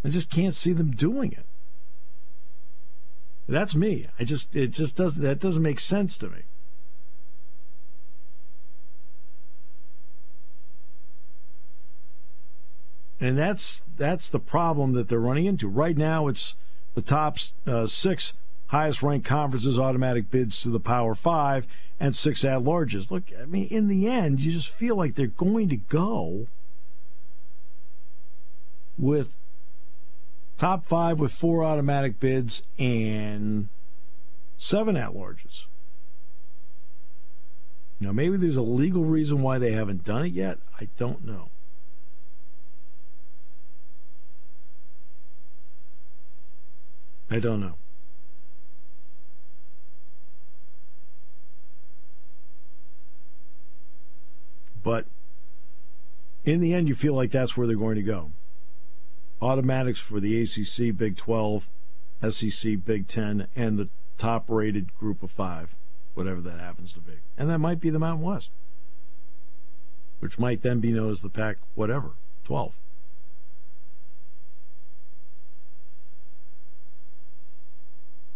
I 0.04 0.10
just 0.10 0.30
can't 0.30 0.54
see 0.54 0.74
them 0.74 0.92
doing 0.92 1.32
it. 1.32 1.46
That's 3.48 3.76
me. 3.76 4.08
I 4.20 4.24
just 4.24 4.56
it 4.56 4.68
just 4.68 4.96
doesn't 4.96 5.24
that 5.24 5.40
doesn't 5.40 5.62
make 5.62 5.80
sense 5.80 6.18
to 6.20 6.30
me. 6.30 6.40
And 13.20 13.38
that's 13.38 13.84
that's 13.98 14.30
the 14.30 14.40
problem 14.40 14.94
that 14.94 15.10
they're 15.10 15.20
running 15.20 15.46
into 15.46 15.68
right 15.68 15.98
now. 15.98 16.28
It's 16.28 16.56
the 16.96 17.02
top 17.02 17.38
uh, 17.68 17.86
six 17.86 18.34
highest 18.68 19.04
ranked 19.04 19.28
conferences 19.28 19.78
automatic 19.78 20.32
bids 20.32 20.64
to 20.64 20.70
the 20.70 20.80
Power 20.80 21.14
Five 21.14 21.68
and 22.00 22.16
six 22.16 22.44
at 22.44 22.62
larges. 22.62 23.12
Look, 23.12 23.26
I 23.40 23.46
mean, 23.46 23.66
in 23.66 23.90
the 23.90 24.08
end, 24.08 24.40
you 24.40 24.52
just 24.52 24.70
feel 24.70 24.96
like 24.96 25.16
they're 25.16 25.28
going 25.28 25.70
to 25.70 25.78
go 25.78 26.48
with 28.98 29.36
top 30.62 30.86
five 30.86 31.20
with 31.20 31.32
four 31.32 31.64
automatic 31.64 32.20
bids 32.20 32.62
and 32.78 33.68
seven 34.60 34.96
at 34.96 35.10
larges. 35.10 35.66
Now, 38.00 38.12
maybe 38.12 38.38
there's 38.38 38.58
a 38.58 38.62
legal 38.62 39.04
reason 39.04 39.42
why 39.42 39.58
they 39.58 39.72
haven't 39.72 40.04
done 40.04 40.24
it 40.24 40.34
yet. 40.34 40.60
I 40.80 40.88
don't 41.00 41.26
know. 41.26 41.50
I 47.32 47.40
don't 47.40 47.60
know. 47.60 47.74
But 54.84 55.08
in 56.46 56.60
the 56.60 56.76
end, 56.76 56.88
you 56.88 56.94
feel 56.94 57.16
like 57.16 57.32
that's 57.32 57.58
where 57.58 57.66
they're 57.66 57.76
going 57.76 57.96
to 57.96 58.04
go. 58.04 58.30
Automatics 59.42 60.00
for 60.00 60.20
the 60.20 60.42
ACC, 60.42 60.96
Big 60.96 61.18
12, 61.18 61.68
SEC, 62.30 62.86
Big 62.86 63.08
10, 63.08 63.48
and 63.56 63.80
the 63.80 63.90
top 64.18 64.50
rated 64.50 64.96
group 64.98 65.24
of 65.24 65.32
five, 65.32 65.76
whatever 66.14 66.42
that 66.42 66.60
happens 66.60 66.94
to 66.94 67.00
be. 67.00 67.14
And 67.38 67.50
that 67.50 67.60
might 67.60 67.80
be 67.80 67.90
the 67.90 68.00
Mountain 68.00 68.26
West, 68.26 68.52
which 70.20 70.38
might 70.38 70.62
then 70.62 70.80
be 70.80 70.92
known 70.92 71.10
as 71.10 71.22
the 71.22 71.30
Pac, 71.30 71.58
whatever, 71.74 72.12
12. 72.44 72.74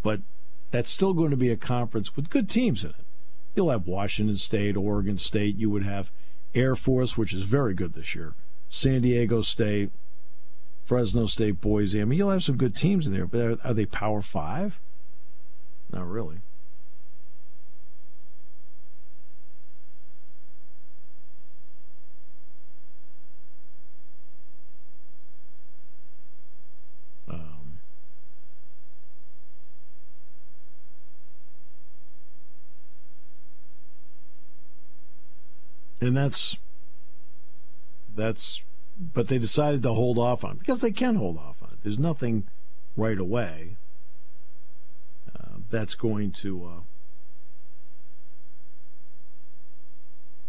But 0.01 0.21
that's 0.71 0.91
still 0.91 1.13
going 1.13 1.31
to 1.31 1.37
be 1.37 1.49
a 1.49 1.57
conference 1.57 2.15
with 2.15 2.29
good 2.29 2.49
teams 2.49 2.83
in 2.83 2.91
it. 2.91 3.05
You'll 3.55 3.69
have 3.71 3.87
Washington 3.87 4.37
State, 4.37 4.75
Oregon 4.75 5.17
State, 5.17 5.55
you 5.55 5.69
would 5.69 5.83
have 5.85 6.09
Air 6.53 6.75
Force, 6.75 7.17
which 7.17 7.33
is 7.33 7.43
very 7.43 7.73
good 7.73 7.93
this 7.93 8.15
year, 8.15 8.33
San 8.69 9.01
Diego 9.01 9.41
State, 9.41 9.91
Fresno 10.85 11.25
State, 11.25 11.59
Boise. 11.61 11.99
I 11.99 12.05
mean, 12.05 12.19
you'll 12.19 12.29
have 12.29 12.43
some 12.43 12.57
good 12.57 12.75
teams 12.75 13.07
in 13.07 13.13
there, 13.13 13.25
but 13.25 13.41
are, 13.41 13.57
are 13.63 13.73
they 13.73 13.87
Power 13.87 14.21
Five? 14.21 14.79
Not 15.91 16.07
really. 16.07 16.41
Um, 27.27 27.79
and 35.99 36.15
that's 36.15 36.57
that's 38.15 38.61
but 38.97 39.27
they 39.27 39.37
decided 39.37 39.83
to 39.83 39.93
hold 39.93 40.17
off 40.17 40.43
on 40.43 40.51
it 40.51 40.59
because 40.59 40.81
they 40.81 40.91
can 40.91 41.15
hold 41.15 41.37
off 41.37 41.61
on 41.61 41.69
it. 41.73 41.79
There's 41.83 41.99
nothing 41.99 42.47
right 42.95 43.19
away. 43.19 43.75
that's 45.69 45.95
going 45.95 46.31
to 46.31 46.65
uh, 46.65 46.81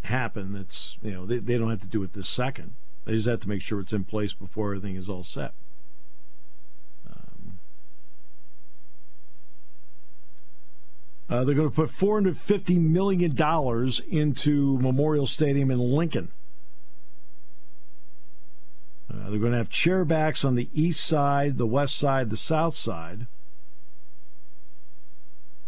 happen. 0.07 0.53
That's 0.53 0.97
you 1.01 1.11
know 1.11 1.25
they, 1.25 1.39
they 1.39 1.57
don't 1.57 1.69
have 1.69 1.81
to 1.81 1.87
do 1.87 2.03
it 2.03 2.13
this 2.13 2.29
second. 2.29 2.73
They 3.05 3.13
just 3.13 3.27
have 3.27 3.39
to 3.41 3.49
make 3.49 3.61
sure 3.61 3.79
it's 3.79 3.93
in 3.93 4.03
place 4.03 4.33
before 4.33 4.67
everything 4.67 4.95
is 4.95 5.07
all 5.07 5.23
set. 5.23 5.53
Um, 7.09 7.59
uh, 11.29 11.43
they're 11.45 11.55
going 11.55 11.69
to 11.69 11.75
put 11.75 11.89
$450 11.89 12.81
million 12.81 13.33
into 14.09 14.77
Memorial 14.79 15.25
Stadium 15.25 15.71
in 15.71 15.79
Lincoln. 15.79 16.31
Uh, 19.09 19.29
they're 19.29 19.39
going 19.39 19.53
to 19.53 19.57
have 19.57 19.69
chairbacks 19.69 20.43
on 20.43 20.55
the 20.55 20.69
east 20.73 21.05
side, 21.05 21.57
the 21.57 21.65
west 21.65 21.97
side, 21.97 22.29
the 22.29 22.37
south 22.37 22.75
side, 22.75 23.25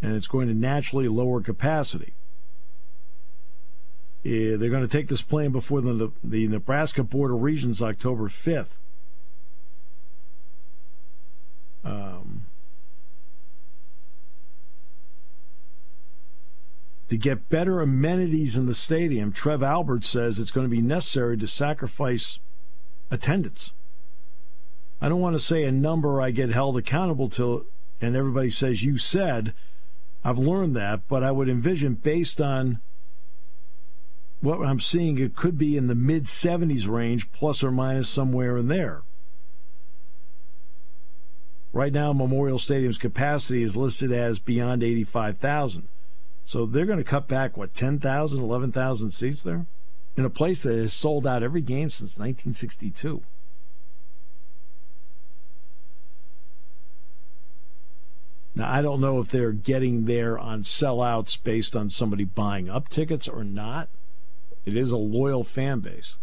and 0.02 0.16
it's 0.16 0.28
going 0.28 0.48
to 0.48 0.54
naturally 0.54 1.08
lower 1.08 1.42
capacity. 1.42 2.14
Uh, 4.26 4.58
they're 4.58 4.70
going 4.70 4.86
to 4.86 4.88
take 4.88 5.08
this 5.08 5.22
plan 5.22 5.52
before 5.52 5.80
the, 5.80 6.12
the 6.22 6.48
Nebraska 6.50 7.04
Board 7.04 7.32
of 7.32 7.42
Regents 7.42 7.82
October 7.82 8.28
5th. 8.28 8.76
Um, 11.86 12.46
to 17.08 17.18
get 17.18 17.48
better 17.48 17.80
amenities 17.80 18.58
in 18.58 18.66
the 18.66 18.74
stadium, 18.74 19.32
Trev 19.32 19.64
Albert 19.64 20.04
says 20.04 20.38
it's 20.38 20.52
going 20.52 20.66
to 20.66 20.72
be 20.72 20.82
necessary 20.82 21.38
to 21.38 21.48
sacrifice 21.48 22.40
attendance. 23.12 23.74
I 25.02 25.10
don't 25.10 25.22
want 25.22 25.36
to 25.36 25.40
say 25.40 25.64
a 25.64 25.72
number 25.72 26.22
I 26.22 26.32
get 26.32 26.50
held 26.50 26.78
accountable 26.78 27.30
to, 27.30 27.66
and 28.02 28.16
everybody 28.16 28.50
says, 28.50 28.84
You 28.84 28.98
said. 28.98 29.54
I've 30.22 30.38
learned 30.38 30.76
that, 30.76 31.08
but 31.08 31.24
I 31.24 31.32
would 31.32 31.48
envision 31.48 31.94
based 31.94 32.42
on 32.42 32.82
what 34.42 34.66
I'm 34.66 34.80
seeing, 34.80 35.18
it 35.18 35.36
could 35.36 35.58
be 35.58 35.76
in 35.78 35.88
the 35.88 35.96
mid 35.96 36.26
70s 36.26 36.88
range, 36.88 37.32
plus 37.32 37.64
or 37.64 37.72
minus 37.72 38.10
somewhere 38.10 38.58
in 38.58 38.68
there. 38.68 39.02
Right 41.72 41.94
now, 41.94 42.14
Memorial 42.14 42.58
Stadium's 42.58 42.98
capacity 42.98 43.64
is 43.64 43.78
listed 43.78 44.12
as 44.12 44.40
beyond 44.40 44.82
85,000. 44.82 45.88
So 46.44 46.66
they're 46.66 46.86
going 46.86 46.98
to 46.98 47.04
cut 47.04 47.28
back, 47.28 47.58
what, 47.58 47.74
10,000, 47.76 48.42
11,000 48.42 49.12
seats 49.12 49.44
there? 49.44 49.68
In 50.20 50.26
a 50.26 50.30
place 50.30 50.64
that 50.64 50.78
has 50.78 50.92
sold 50.92 51.26
out 51.26 51.44
every 51.44 51.62
game 51.62 51.90
since 51.90 52.20
1962. 52.20 53.22
Now, 58.54 58.70
I 58.70 58.82
don't 58.82 59.00
know 59.00 59.22
if 59.22 59.30
they're 59.30 59.54
getting 59.54 60.08
there 60.08 60.38
on 60.38 60.64
sellouts 60.64 61.42
based 61.42 61.74
on 61.74 61.90
somebody 61.90 62.26
buying 62.26 62.70
up 62.70 62.90
tickets 62.90 63.30
or 63.30 63.46
not. 63.46 63.88
It 64.66 64.76
is 64.76 64.92
a 64.92 64.98
loyal 64.98 65.46
fan 65.46 65.80
base. 65.80 66.18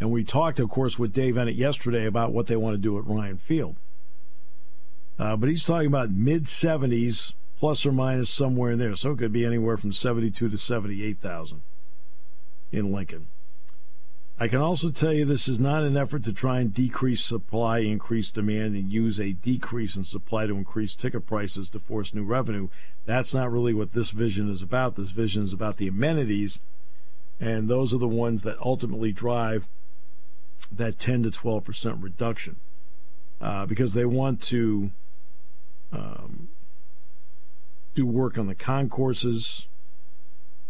And 0.00 0.10
we 0.10 0.24
talked, 0.24 0.58
of 0.58 0.70
course, 0.70 0.98
with 0.98 1.12
Dave 1.12 1.34
Eanet 1.34 1.58
yesterday 1.58 2.06
about 2.06 2.32
what 2.32 2.46
they 2.46 2.56
want 2.56 2.76
to 2.76 2.80
do 2.80 2.98
at 2.98 3.04
Ryan 3.04 3.36
Field. 3.36 3.76
Uh, 5.18 5.36
but 5.36 5.50
he's 5.50 5.64
talking 5.64 5.88
about 5.88 6.10
mid 6.10 6.44
70s, 6.44 7.34
plus 7.60 7.84
or 7.84 7.92
minus 7.92 8.30
somewhere 8.30 8.72
in 8.72 8.78
there. 8.78 8.96
So 8.96 9.10
it 9.10 9.18
could 9.18 9.34
be 9.34 9.44
anywhere 9.44 9.76
from 9.76 9.92
72 9.92 10.48
to 10.48 10.56
78,000 10.56 11.60
in 12.72 12.90
Lincoln. 12.90 13.26
I 14.38 14.48
can 14.48 14.62
also 14.62 14.90
tell 14.90 15.12
you 15.12 15.26
this 15.26 15.46
is 15.46 15.60
not 15.60 15.82
an 15.82 15.94
effort 15.94 16.24
to 16.24 16.32
try 16.32 16.60
and 16.60 16.72
decrease 16.72 17.22
supply, 17.22 17.80
increase 17.80 18.30
demand, 18.30 18.76
and 18.76 18.90
use 18.90 19.20
a 19.20 19.32
decrease 19.32 19.94
in 19.94 20.04
supply 20.04 20.46
to 20.46 20.56
increase 20.56 20.94
ticket 20.94 21.26
prices 21.26 21.68
to 21.68 21.78
force 21.78 22.14
new 22.14 22.24
revenue. 22.24 22.68
That's 23.04 23.34
not 23.34 23.52
really 23.52 23.74
what 23.74 23.92
this 23.92 24.08
vision 24.08 24.50
is 24.50 24.62
about. 24.62 24.96
This 24.96 25.10
vision 25.10 25.42
is 25.42 25.52
about 25.52 25.76
the 25.76 25.88
amenities, 25.88 26.60
and 27.38 27.68
those 27.68 27.92
are 27.92 27.98
the 27.98 28.08
ones 28.08 28.40
that 28.40 28.56
ultimately 28.64 29.12
drive 29.12 29.68
that 30.74 30.98
10 30.98 31.24
to 31.24 31.30
12 31.30 31.62
percent 31.62 32.02
reduction 32.02 32.56
uh, 33.38 33.66
because 33.66 33.92
they 33.92 34.06
want 34.06 34.40
to 34.40 34.92
um, 35.92 36.48
do 38.00 38.06
work 38.06 38.38
on 38.38 38.46
the 38.46 38.54
concourses 38.54 39.66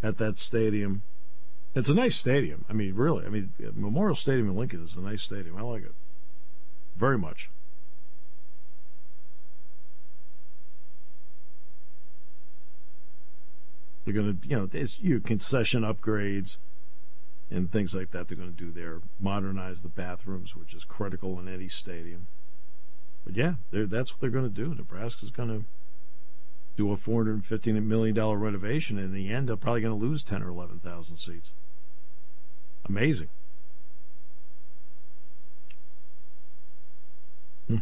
at 0.03 0.19
that 0.19 0.39
stadium 0.39 1.03
it's 1.75 1.89
a 1.89 1.95
nice 1.95 2.17
stadium. 2.17 2.65
I 2.69 2.73
mean, 2.73 2.95
really. 2.95 3.25
I 3.25 3.29
mean, 3.29 3.53
Memorial 3.75 4.17
Stadium 4.17 4.49
in 4.49 4.57
Lincoln 4.57 4.83
is 4.83 4.97
a 4.97 5.01
nice 5.01 5.23
stadium. 5.23 5.57
I 5.57 5.63
like 5.63 5.85
it 5.85 5.95
very 6.97 7.17
much. 7.17 7.49
They're 14.05 14.15
going 14.15 14.39
to, 14.39 14.49
you 14.49 14.57
know, 14.57 14.69
it's 14.73 15.01
you 15.01 15.21
concession 15.21 15.83
upgrades 15.83 16.57
and 17.51 17.71
things 17.71 17.95
like 17.95 18.11
that. 18.11 18.27
They're 18.27 18.37
going 18.37 18.53
to 18.53 18.65
do 18.65 18.73
there. 18.73 19.01
Modernize 19.21 19.83
the 19.83 19.89
bathrooms, 19.89 20.57
which 20.57 20.75
is 20.75 20.85
critical 20.85 21.39
in 21.39 21.47
any 21.47 21.69
stadium. 21.69 22.27
But 23.25 23.37
yeah, 23.37 23.55
that's 23.71 24.13
what 24.13 24.21
they're 24.21 24.31
going 24.31 24.53
to 24.53 24.65
do. 24.65 24.75
Nebraska's 24.75 25.31
going 25.31 25.51
to 25.51 25.65
do 26.81 26.93
a 26.93 26.97
four 26.97 27.23
hundred 27.23 27.35
and 27.35 27.47
fifteen 27.47 27.87
million 27.87 28.15
dollar 28.15 28.39
renovation. 28.39 28.99
In 28.99 29.13
the 29.13 29.29
end, 29.29 29.49
they're 29.49 29.57
probably 29.57 29.83
going 29.83 29.99
to 29.99 30.07
lose 30.07 30.25
10 30.25 30.43
or 30.43 30.49
11,000 30.49 31.17
seats. 31.17 31.53
Amazing. 32.87 33.29
Hmm. 37.69 37.77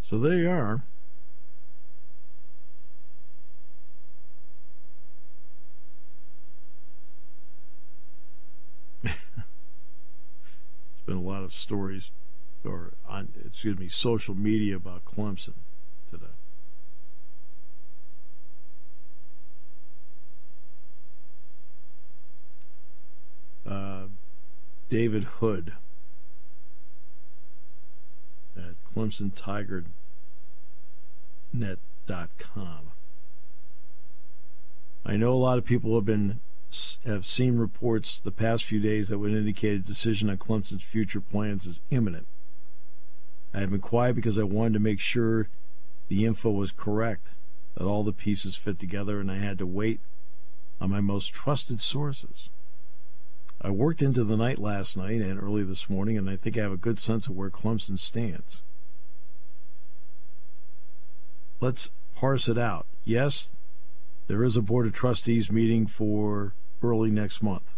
So 0.00 0.18
there 0.18 0.34
you 0.34 0.50
are. 0.50 0.82
Of 11.46 11.54
stories, 11.54 12.12
or 12.64 12.92
on 13.08 13.28
excuse 13.46 13.78
me, 13.78 13.88
social 13.88 14.34
media 14.34 14.76
about 14.76 15.04
Clemson 15.04 15.54
today. 16.10 16.26
Uh, 23.64 24.06
David 24.88 25.24
Hood 25.24 25.72
at 28.56 28.74
ClemsonTigerNet.com. 28.94 29.86
I 35.08 35.16
know 35.16 35.32
a 35.32 35.34
lot 35.34 35.58
of 35.58 35.64
people 35.64 35.94
have 35.94 36.04
been 36.04 36.40
have 37.04 37.26
seen 37.26 37.56
reports 37.56 38.20
the 38.20 38.32
past 38.32 38.64
few 38.64 38.80
days 38.80 39.08
that 39.08 39.18
would 39.18 39.32
indicate 39.32 39.76
a 39.76 39.78
decision 39.78 40.28
on 40.28 40.38
Clemson's 40.38 40.82
future 40.82 41.20
plans 41.20 41.66
is 41.66 41.80
imminent. 41.90 42.26
I 43.54 43.60
have 43.60 43.70
been 43.70 43.80
quiet 43.80 44.16
because 44.16 44.38
I 44.38 44.42
wanted 44.42 44.74
to 44.74 44.80
make 44.80 45.00
sure 45.00 45.48
the 46.08 46.24
info 46.24 46.50
was 46.50 46.72
correct, 46.72 47.28
that 47.74 47.84
all 47.84 48.02
the 48.02 48.12
pieces 48.12 48.56
fit 48.56 48.78
together, 48.78 49.20
and 49.20 49.30
I 49.30 49.38
had 49.38 49.58
to 49.58 49.66
wait 49.66 50.00
on 50.80 50.90
my 50.90 51.00
most 51.00 51.32
trusted 51.32 51.80
sources. 51.80 52.50
I 53.60 53.70
worked 53.70 54.02
into 54.02 54.24
the 54.24 54.36
night 54.36 54.58
last 54.58 54.96
night 54.96 55.20
and 55.20 55.42
early 55.42 55.62
this 55.62 55.88
morning, 55.88 56.18
and 56.18 56.28
I 56.28 56.36
think 56.36 56.58
I 56.58 56.62
have 56.62 56.72
a 56.72 56.76
good 56.76 56.98
sense 56.98 57.26
of 57.26 57.36
where 57.36 57.50
Clemson 57.50 57.98
stands. 57.98 58.62
Let's 61.60 61.90
parse 62.14 62.48
it 62.48 62.58
out. 62.58 62.86
Yes, 63.04 63.56
there 64.26 64.42
is 64.42 64.56
a 64.56 64.62
Board 64.62 64.86
of 64.86 64.92
Trustees 64.92 65.50
meeting 65.50 65.86
for 65.86 66.54
early 66.82 67.10
next 67.10 67.42
month. 67.42 67.74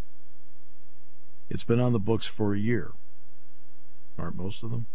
It's 1.50 1.64
been 1.64 1.80
on 1.80 1.92
the 1.92 1.98
books 1.98 2.26
for 2.26 2.54
a 2.54 2.58
year. 2.58 2.92
Aren't 4.18 4.37
most 4.37 4.62
of 4.62 4.70
them? 4.70 4.87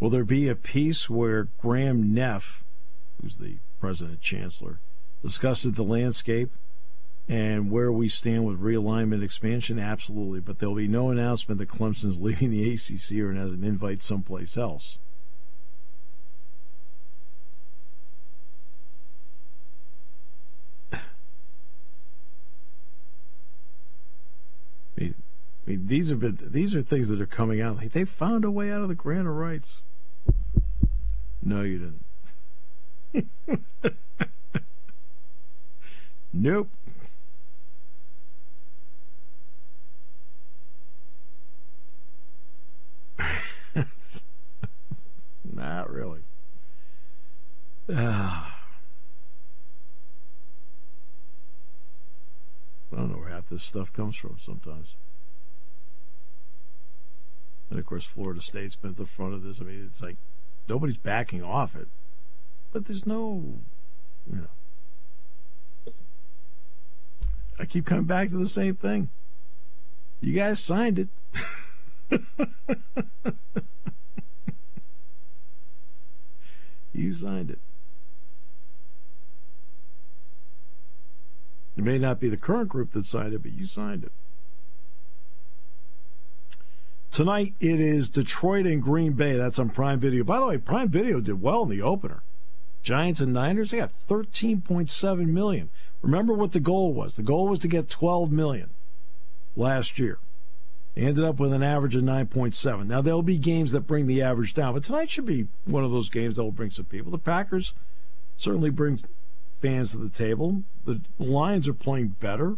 Will 0.00 0.10
there 0.10 0.24
be 0.24 0.48
a 0.48 0.54
piece 0.54 1.10
where 1.10 1.48
Graham 1.60 2.14
Neff, 2.14 2.64
who's 3.20 3.38
the 3.38 3.56
president 3.80 4.20
chancellor, 4.20 4.80
discusses 5.22 5.72
the 5.72 5.82
landscape 5.82 6.50
and 7.28 7.70
where 7.70 7.92
we 7.92 8.08
stand 8.08 8.46
with 8.46 8.60
realignment 8.60 9.22
expansion? 9.22 9.78
Absolutely. 9.78 10.40
But 10.40 10.58
there'll 10.58 10.74
be 10.74 10.88
no 10.88 11.10
announcement 11.10 11.58
that 11.58 11.68
Clemson's 11.68 12.20
leaving 12.20 12.50
the 12.50 12.72
ACC 12.72 13.18
or 13.18 13.34
has 13.34 13.52
an 13.52 13.64
invite 13.64 14.02
someplace 14.02 14.56
else. 14.56 14.98
I 25.68 25.72
mean, 25.72 25.86
these 25.86 26.08
have 26.08 26.20
been 26.20 26.38
these 26.40 26.74
are 26.74 26.80
things 26.80 27.10
that 27.10 27.20
are 27.20 27.26
coming 27.26 27.60
out. 27.60 27.76
Like 27.76 27.92
they 27.92 28.06
found 28.06 28.46
a 28.46 28.50
way 28.50 28.72
out 28.72 28.80
of 28.80 28.88
the 28.88 28.94
grant 28.94 29.28
of 29.28 29.34
rights. 29.34 29.82
No, 31.42 31.60
you 31.60 31.92
didn't. 33.12 33.28
Nope. 36.32 36.68
Not 45.52 45.90
really. 45.90 46.20
Ah. 47.92 48.54
I 52.92 52.96
don't 52.96 53.10
know 53.10 53.18
where 53.18 53.30
half 53.30 53.48
this 53.48 53.62
stuff 53.62 53.92
comes 53.92 54.16
from 54.16 54.36
sometimes. 54.38 54.94
And 57.70 57.78
of 57.78 57.86
course, 57.86 58.04
Florida 58.04 58.40
State's 58.40 58.76
been 58.76 58.90
at 58.92 58.96
the 58.96 59.06
front 59.06 59.34
of 59.34 59.42
this. 59.42 59.60
I 59.60 59.64
mean, 59.64 59.84
it's 59.84 60.02
like 60.02 60.16
nobody's 60.68 60.96
backing 60.96 61.42
off 61.42 61.76
it, 61.76 61.88
but 62.72 62.86
there's 62.86 63.06
no, 63.06 63.58
you 64.30 64.36
know. 64.36 65.92
I 67.58 67.64
keep 67.64 67.84
coming 67.84 68.04
back 68.04 68.30
to 68.30 68.36
the 68.36 68.46
same 68.46 68.76
thing. 68.76 69.08
You 70.20 70.32
guys 70.32 70.60
signed 70.60 70.98
it. 70.98 71.08
you 76.92 77.12
signed 77.12 77.50
it. 77.50 77.58
It 81.76 81.84
may 81.84 81.98
not 81.98 82.18
be 82.18 82.28
the 82.28 82.36
current 82.36 82.68
group 82.68 82.92
that 82.92 83.06
signed 83.06 83.34
it, 83.34 83.42
but 83.42 83.52
you 83.52 83.66
signed 83.66 84.02
it. 84.04 84.12
Tonight 87.10 87.54
it 87.60 87.80
is 87.80 88.08
Detroit 88.08 88.66
and 88.66 88.82
Green 88.82 89.12
Bay. 89.12 89.36
That's 89.36 89.58
on 89.58 89.70
Prime 89.70 89.98
Video. 89.98 90.24
By 90.24 90.38
the 90.38 90.46
way, 90.46 90.58
Prime 90.58 90.88
Video 90.88 91.20
did 91.20 91.42
well 91.42 91.62
in 91.64 91.68
the 91.68 91.82
opener. 91.82 92.22
Giants 92.82 93.20
and 93.20 93.32
Niners, 93.32 93.70
they 93.70 93.78
got 93.78 93.92
13.7 93.92 95.26
million. 95.26 95.70
Remember 96.00 96.32
what 96.32 96.52
the 96.52 96.60
goal 96.60 96.92
was. 96.92 97.16
The 97.16 97.22
goal 97.22 97.48
was 97.48 97.58
to 97.60 97.68
get 97.68 97.88
12 97.88 98.30
million 98.30 98.70
last 99.56 99.98
year. 99.98 100.18
They 100.94 101.02
ended 101.02 101.24
up 101.24 101.38
with 101.38 101.52
an 101.52 101.62
average 101.62 101.96
of 101.96 102.02
9.7. 102.02 102.86
Now 102.86 103.00
there'll 103.00 103.22
be 103.22 103.38
games 103.38 103.72
that 103.72 103.86
bring 103.86 104.06
the 104.06 104.22
average 104.22 104.54
down, 104.54 104.74
but 104.74 104.84
tonight 104.84 105.10
should 105.10 105.26
be 105.26 105.48
one 105.64 105.84
of 105.84 105.90
those 105.90 106.08
games 106.08 106.36
that 106.36 106.44
will 106.44 106.52
bring 106.52 106.70
some 106.70 106.86
people. 106.86 107.10
The 107.10 107.18
Packers 107.18 107.74
certainly 108.36 108.70
bring 108.70 109.00
fans 109.60 109.92
to 109.92 109.98
the 109.98 110.08
table. 110.08 110.62
The 110.84 111.00
Lions 111.18 111.68
are 111.68 111.74
playing 111.74 112.16
better. 112.20 112.56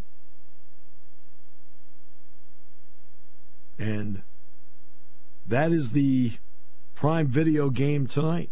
And 3.79 4.23
that 5.51 5.73
is 5.73 5.93
the 5.93 6.33
prime 6.95 7.27
video 7.27 7.71
game 7.71 8.07
tonight. 8.07 8.51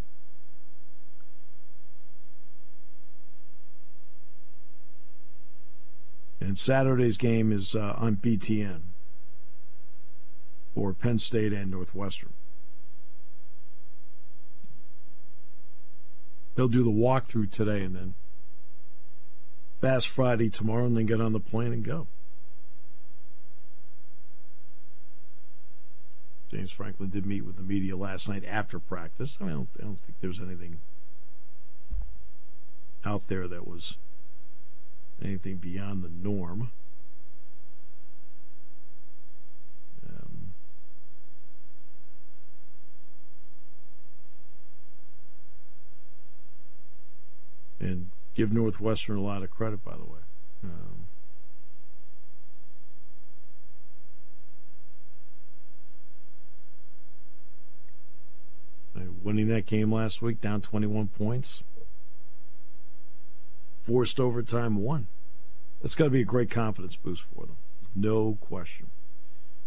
And 6.40 6.58
Saturday's 6.58 7.16
game 7.16 7.52
is 7.52 7.74
uh, 7.76 7.94
on 7.96 8.16
BTN 8.16 8.80
for 10.74 10.92
Penn 10.92 11.18
State 11.18 11.52
and 11.52 11.70
Northwestern. 11.70 12.32
They'll 16.54 16.68
do 16.68 16.82
the 16.82 16.90
walkthrough 16.90 17.52
today 17.52 17.82
and 17.82 17.94
then 17.94 18.14
Fast 19.80 20.08
Friday 20.08 20.50
tomorrow 20.50 20.86
and 20.86 20.96
then 20.96 21.06
get 21.06 21.20
on 21.20 21.32
the 21.32 21.38
plane 21.38 21.72
and 21.72 21.84
go. 21.84 22.08
James 26.50 26.72
Franklin 26.72 27.10
did 27.10 27.26
meet 27.26 27.44
with 27.44 27.56
the 27.56 27.62
media 27.62 27.96
last 27.96 28.28
night 28.28 28.44
after 28.46 28.78
practice. 28.78 29.36
I, 29.40 29.44
mean, 29.44 29.52
I, 29.52 29.56
don't, 29.56 29.68
I 29.78 29.82
don't 29.82 30.00
think 30.00 30.18
there's 30.20 30.40
anything 30.40 30.78
out 33.04 33.28
there 33.28 33.46
that 33.46 33.66
was 33.66 33.98
anything 35.22 35.56
beyond 35.56 36.02
the 36.02 36.08
norm. 36.08 36.70
Um, 40.08 40.54
and 47.78 48.10
give 48.34 48.52
Northwestern 48.52 49.18
a 49.18 49.22
lot 49.22 49.42
of 49.42 49.50
credit, 49.50 49.84
by 49.84 49.96
the 49.96 50.04
way. 50.04 50.20
Um, 50.64 51.07
winning 59.28 59.48
that 59.48 59.66
game 59.66 59.92
last 59.92 60.22
week, 60.22 60.40
down 60.40 60.62
21 60.62 61.08
points, 61.08 61.62
forced 63.82 64.18
overtime, 64.18 64.76
won. 64.76 65.06
That's 65.82 65.94
got 65.94 66.04
to 66.04 66.10
be 66.10 66.22
a 66.22 66.24
great 66.24 66.50
confidence 66.50 66.96
boost 66.96 67.24
for 67.24 67.44
them, 67.44 67.56
no 67.94 68.38
question. 68.40 68.86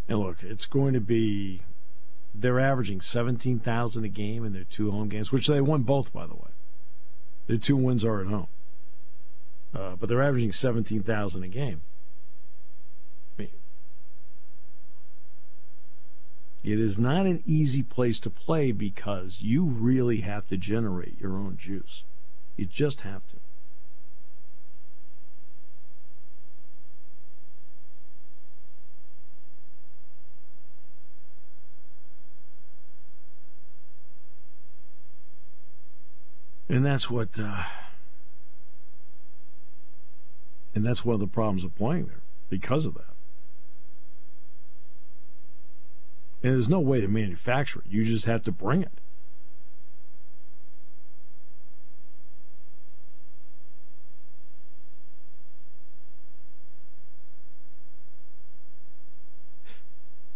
And 0.09 0.17
look, 0.17 0.37
it's 0.41 0.65
going 0.65 0.93
to 0.95 0.99
be. 0.99 1.61
They're 2.33 2.59
averaging 2.59 3.01
17,000 3.01 4.03
a 4.03 4.07
game 4.07 4.43
in 4.43 4.53
their 4.53 4.63
two 4.63 4.89
home 4.89 5.09
games, 5.09 5.31
which 5.31 5.45
they 5.45 5.61
won 5.61 5.83
both, 5.83 6.11
by 6.11 6.25
the 6.25 6.33
way. 6.33 6.49
Their 7.45 7.57
two 7.57 7.77
wins 7.77 8.03
are 8.03 8.19
at 8.19 8.27
home. 8.27 8.47
Uh, 9.75 9.95
but 9.99 10.09
they're 10.09 10.23
averaging 10.23 10.53
17,000 10.53 11.43
a 11.43 11.47
game. 11.47 11.81
I 13.37 13.41
mean, 13.43 13.49
it 16.63 16.79
is 16.79 16.99
not 16.99 17.25
an 17.25 17.41
easy 17.45 17.81
place 17.81 18.19
to 18.19 18.29
play 18.29 18.71
because 18.71 19.41
you 19.41 19.65
really 19.65 20.21
have 20.21 20.47
to 20.47 20.57
generate 20.57 21.19
your 21.19 21.33
own 21.33 21.57
juice. 21.57 22.03
You 22.55 22.65
just 22.65 23.01
have 23.01 23.27
to. 23.29 23.37
And 36.69 36.85
that's 36.85 37.09
what. 37.09 37.37
Uh, 37.37 37.63
and 40.73 40.85
that's 40.85 41.03
one 41.03 41.15
of 41.15 41.19
the 41.19 41.27
problems 41.27 41.65
of 41.65 41.75
playing 41.75 42.05
there 42.05 42.21
because 42.49 42.85
of 42.85 42.93
that. 42.93 43.20
And 46.43 46.53
there's 46.53 46.69
no 46.69 46.79
way 46.79 47.01
to 47.01 47.07
manufacture 47.07 47.81
it. 47.81 47.85
You 47.91 48.03
just 48.03 48.25
have 48.25 48.43
to 48.43 48.51
bring 48.51 48.81
it. 48.81 48.91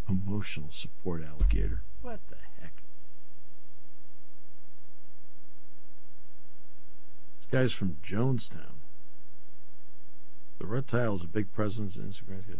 Emotional 0.08 0.70
support 0.70 1.24
alligator. 1.24 1.82
What 2.04 2.20
the 2.30 2.36
heck? 2.62 2.74
This 7.38 7.48
guy's 7.52 7.72
from 7.74 7.98
Jonestown. 8.04 8.76
The 10.60 10.68
reptile 10.68 11.16
is 11.16 11.24
a 11.24 11.28
big 11.28 11.52
presence 11.52 11.98
in 11.98 12.04
Instagram. 12.04 12.60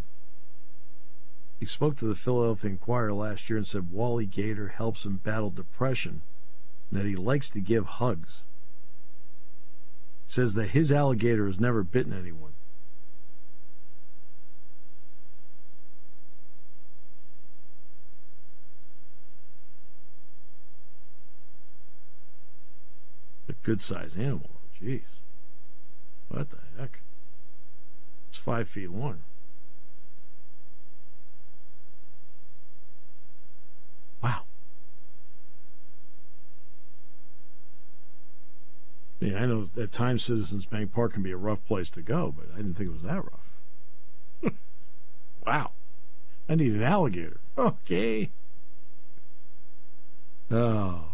He 1.58 1.66
spoke 1.66 1.96
to 1.96 2.06
the 2.06 2.14
Philadelphia 2.14 2.70
Inquirer 2.70 3.12
last 3.12 3.48
year 3.48 3.56
and 3.56 3.66
said 3.66 3.90
Wally 3.90 4.26
Gator 4.26 4.68
helps 4.68 5.06
him 5.06 5.16
battle 5.16 5.50
depression, 5.50 6.22
that 6.92 7.06
he 7.06 7.16
likes 7.16 7.48
to 7.50 7.60
give 7.60 7.86
hugs. 7.86 8.44
Says 10.26 10.54
that 10.54 10.70
his 10.70 10.92
alligator 10.92 11.46
has 11.46 11.58
never 11.58 11.82
bitten 11.82 12.12
anyone. 12.12 12.52
A 23.48 23.52
good 23.62 23.80
sized 23.80 24.18
animal. 24.18 24.50
Jeez. 24.82 25.02
What 26.28 26.50
the 26.50 26.58
heck? 26.78 27.00
It's 28.28 28.36
five 28.36 28.68
feet 28.68 28.90
long. 28.90 29.20
Wow. 34.22 34.42
I 39.20 39.24
mean, 39.24 39.34
I 39.34 39.46
know 39.46 39.66
at 39.80 39.92
times 39.92 40.24
Citizens 40.24 40.66
Bank 40.66 40.92
Park 40.92 41.14
can 41.14 41.22
be 41.22 41.32
a 41.32 41.36
rough 41.36 41.64
place 41.66 41.88
to 41.90 42.02
go, 42.02 42.34
but 42.36 42.48
I 42.52 42.58
didn't 42.58 42.74
think 42.74 42.90
it 42.90 42.92
was 42.92 43.02
that 43.02 43.24
rough. 43.24 44.52
wow. 45.46 45.70
I 46.48 46.54
need 46.54 46.72
an 46.72 46.82
alligator. 46.82 47.40
Okay. 47.58 48.28
Oh. 50.50 51.04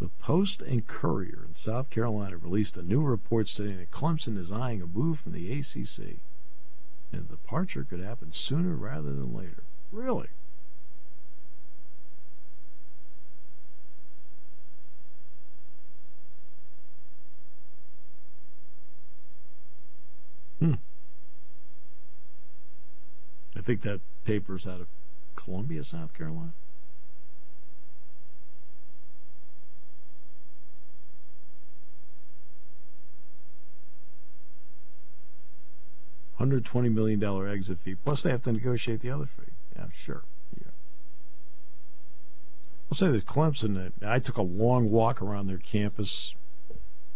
The 0.00 0.08
Post 0.18 0.62
and 0.62 0.86
Courier 0.86 1.44
in 1.46 1.54
South 1.54 1.90
Carolina 1.90 2.38
released 2.38 2.78
a 2.78 2.82
new 2.82 3.02
report 3.02 3.48
stating 3.48 3.76
that 3.76 3.90
Clemson 3.90 4.38
is 4.38 4.50
eyeing 4.50 4.80
a 4.80 4.86
move 4.86 5.20
from 5.20 5.32
the 5.32 5.52
ACC. 5.52 6.20
And 7.12 7.28
the 7.28 7.36
departure 7.36 7.84
could 7.84 8.00
happen 8.00 8.32
sooner 8.32 8.74
rather 8.74 9.12
than 9.12 9.36
later. 9.36 9.62
Really? 9.92 10.28
Hmm. 20.60 20.74
I 23.56 23.60
think 23.60 23.82
that 23.82 24.00
paper's 24.24 24.66
out 24.66 24.80
of 24.80 24.86
Columbia, 25.36 25.84
South 25.84 26.14
Carolina. 26.14 26.52
Hundred 36.36 36.64
twenty 36.64 36.88
million 36.88 37.18
dollar 37.18 37.48
exit 37.48 37.78
fee. 37.80 37.96
Plus, 37.96 38.22
they 38.22 38.30
have 38.30 38.42
to 38.42 38.52
negotiate 38.52 39.00
the 39.00 39.10
other 39.10 39.26
fee. 39.26 39.52
Yeah, 39.74 39.86
sure. 39.92 40.22
Yeah. 40.56 40.70
I'll 42.90 42.96
say 42.96 43.08
this: 43.08 43.24
Clemson. 43.24 43.92
I 44.06 44.20
took 44.20 44.36
a 44.36 44.42
long 44.42 44.88
walk 44.90 45.20
around 45.20 45.48
their 45.48 45.58
campus 45.58 46.36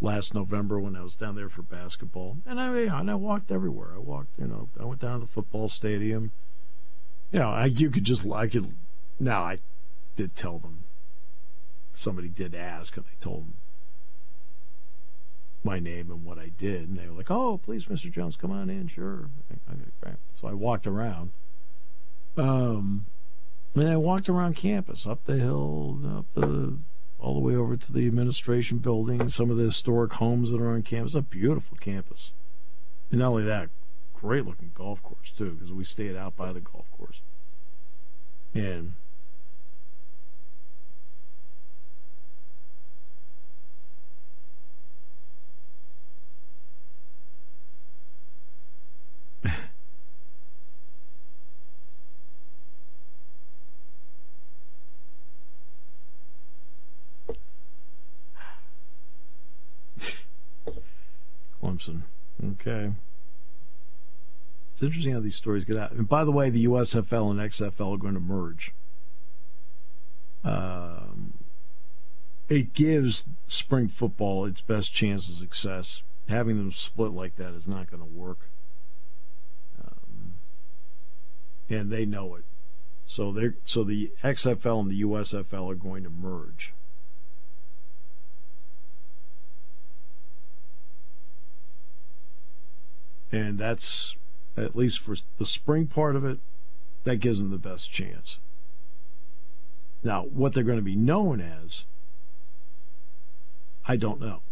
last 0.03 0.34
November 0.34 0.80
when 0.80 0.96
I 0.96 1.03
was 1.03 1.16
down 1.16 1.36
there 1.36 1.48
for 1.48 1.62
basketball, 1.62 2.38
and 2.44 2.61
I 2.61 2.76
and 2.76 3.11
I 3.11 3.14
walked 3.14 3.50
everywhere. 3.50 3.90
I 3.94 3.98
walked, 3.98 4.38
you 4.38 4.46
know, 4.46 4.68
I 4.78 4.84
went 4.84 5.00
down 5.00 5.20
to 5.20 5.26
the 5.26 5.32
football 5.32 5.68
stadium. 5.68 6.32
You 7.30 7.38
know, 7.38 7.50
I 7.50 7.66
you 7.66 7.90
could 7.90 8.05
just 8.05 8.26
I 8.26 8.48
could. 8.48 8.74
Now 9.18 9.42
I 9.42 9.59
did 10.16 10.34
tell 10.34 10.59
them. 10.59 10.84
Somebody 11.94 12.28
did 12.28 12.55
ask, 12.55 12.96
and 12.96 13.07
I 13.07 13.22
told 13.22 13.42
them 13.42 13.55
my 15.62 15.78
name 15.78 16.11
and 16.11 16.24
what 16.24 16.38
I 16.38 16.50
did, 16.59 16.88
and 16.88 16.98
they 16.98 17.07
were 17.07 17.14
like, 17.14 17.30
"Oh, 17.30 17.59
please, 17.59 17.84
Mr. 17.84 18.11
Jones, 18.11 18.36
come 18.36 18.50
on 18.50 18.68
in." 18.68 18.88
Sure. 18.88 19.28
So 20.34 20.48
I 20.48 20.53
walked 20.55 20.86
around. 20.86 21.30
Um, 22.36 23.07
and 23.74 23.88
I 23.88 23.96
walked 23.96 24.28
around 24.28 24.57
campus, 24.57 25.07
up 25.07 25.24
the 25.24 25.36
hill, 25.36 25.98
up 26.05 26.26
the 26.34 26.78
all 27.22 27.34
the 27.34 27.40
way 27.40 27.54
over 27.54 27.76
to 27.76 27.92
the 27.92 28.06
administration 28.06 28.78
building, 28.78 29.28
some 29.28 29.48
of 29.48 29.56
the 29.56 29.64
historic 29.64 30.12
homes 30.14 30.50
that 30.50 30.60
are 30.60 30.70
on 30.70 30.82
campus. 30.82 31.14
A 31.14 31.22
beautiful 31.22 31.76
campus. 31.78 32.32
And 33.10 33.20
not 33.20 33.28
only 33.28 33.44
that, 33.44 33.70
great 34.12 34.44
looking 34.44 34.72
golf 34.74 35.02
course 35.02 35.30
too, 35.30 35.52
because 35.52 35.72
we 35.72 35.84
stayed 35.84 36.16
out 36.16 36.36
by 36.36 36.52
the 36.52 36.60
golf 36.60 36.90
course. 36.90 37.22
And 38.54 38.94
Clemson. 61.82 62.02
Okay. 62.52 62.92
It's 64.72 64.82
interesting 64.82 65.12
how 65.12 65.20
these 65.20 65.36
stories 65.36 65.64
get 65.64 65.78
out. 65.78 65.92
And 65.92 66.08
by 66.08 66.24
the 66.24 66.32
way, 66.32 66.50
the 66.50 66.66
USFL 66.66 67.30
and 67.30 67.40
XFL 67.40 67.94
are 67.94 67.98
going 67.98 68.14
to 68.14 68.20
merge. 68.20 68.72
Um, 70.44 71.34
it 72.48 72.72
gives 72.72 73.26
spring 73.46 73.88
football 73.88 74.44
its 74.44 74.60
best 74.60 74.92
chance 74.92 75.28
of 75.28 75.36
success. 75.36 76.02
Having 76.28 76.58
them 76.58 76.72
split 76.72 77.12
like 77.12 77.36
that 77.36 77.54
is 77.54 77.68
not 77.68 77.90
going 77.90 78.02
to 78.02 78.08
work. 78.08 78.48
Um, 79.80 80.34
and 81.68 81.90
they 81.90 82.04
know 82.06 82.34
it. 82.34 82.44
So 83.04 83.32
they 83.32 83.50
so 83.64 83.84
the 83.84 84.12
XFL 84.22 84.80
and 84.80 84.90
the 84.90 85.02
USFL 85.02 85.70
are 85.70 85.76
going 85.76 86.04
to 86.04 86.10
merge. 86.10 86.72
And 93.32 93.58
that's, 93.58 94.14
at 94.56 94.76
least 94.76 94.98
for 94.98 95.16
the 95.38 95.46
spring 95.46 95.86
part 95.86 96.14
of 96.14 96.24
it, 96.24 96.38
that 97.04 97.16
gives 97.16 97.38
them 97.38 97.50
the 97.50 97.58
best 97.58 97.90
chance. 97.90 98.38
Now, 100.04 100.24
what 100.24 100.52
they're 100.52 100.62
going 100.62 100.78
to 100.78 100.82
be 100.82 100.96
known 100.96 101.40
as, 101.40 101.86
I 103.86 103.96
don't 103.96 104.20
know. 104.20 104.42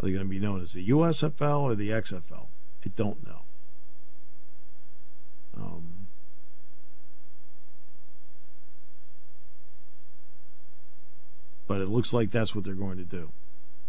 Are 0.00 0.06
they 0.06 0.12
going 0.12 0.24
to 0.24 0.28
be 0.28 0.38
known 0.38 0.60
as 0.60 0.72
the 0.72 0.88
USFL 0.88 1.60
or 1.60 1.74
the 1.74 1.90
XFL? 1.90 2.46
I 2.84 2.90
don't 2.96 3.26
know. 3.26 3.42
Um, 5.56 6.06
but 11.66 11.80
it 11.80 11.88
looks 11.88 12.12
like 12.12 12.30
that's 12.30 12.54
what 12.54 12.64
they're 12.64 12.74
going 12.74 12.98
to 12.98 13.04
do. 13.04 13.30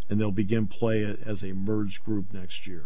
And 0.10 0.20
they'll 0.20 0.32
begin 0.32 0.68
play 0.68 1.02
it 1.02 1.20
as 1.26 1.44
a 1.44 1.54
merged 1.54 2.04
group 2.04 2.34
next 2.34 2.66
year. 2.66 2.86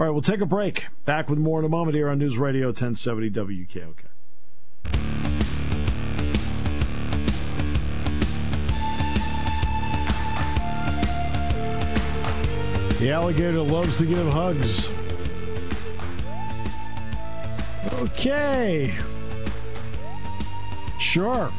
All 0.00 0.06
right, 0.06 0.12
we'll 0.12 0.22
take 0.22 0.40
a 0.40 0.46
break. 0.46 0.86
Back 1.04 1.28
with 1.28 1.38
more 1.38 1.58
in 1.58 1.64
a 1.66 1.68
moment 1.68 1.94
here 1.94 2.08
on 2.08 2.18
News 2.18 2.38
Radio 2.38 2.68
1070 2.68 3.30
WKOK. 3.32 3.96
The 12.98 13.10
alligator 13.10 13.60
loves 13.60 13.98
to 13.98 14.06
give 14.06 14.26
hugs. 14.32 14.88
Okay. 18.00 18.94
Sure. 20.98 21.52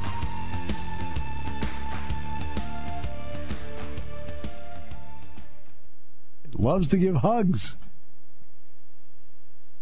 It 6.44 6.60
loves 6.60 6.88
to 6.88 6.98
give 6.98 7.18
hugs. 7.18 7.78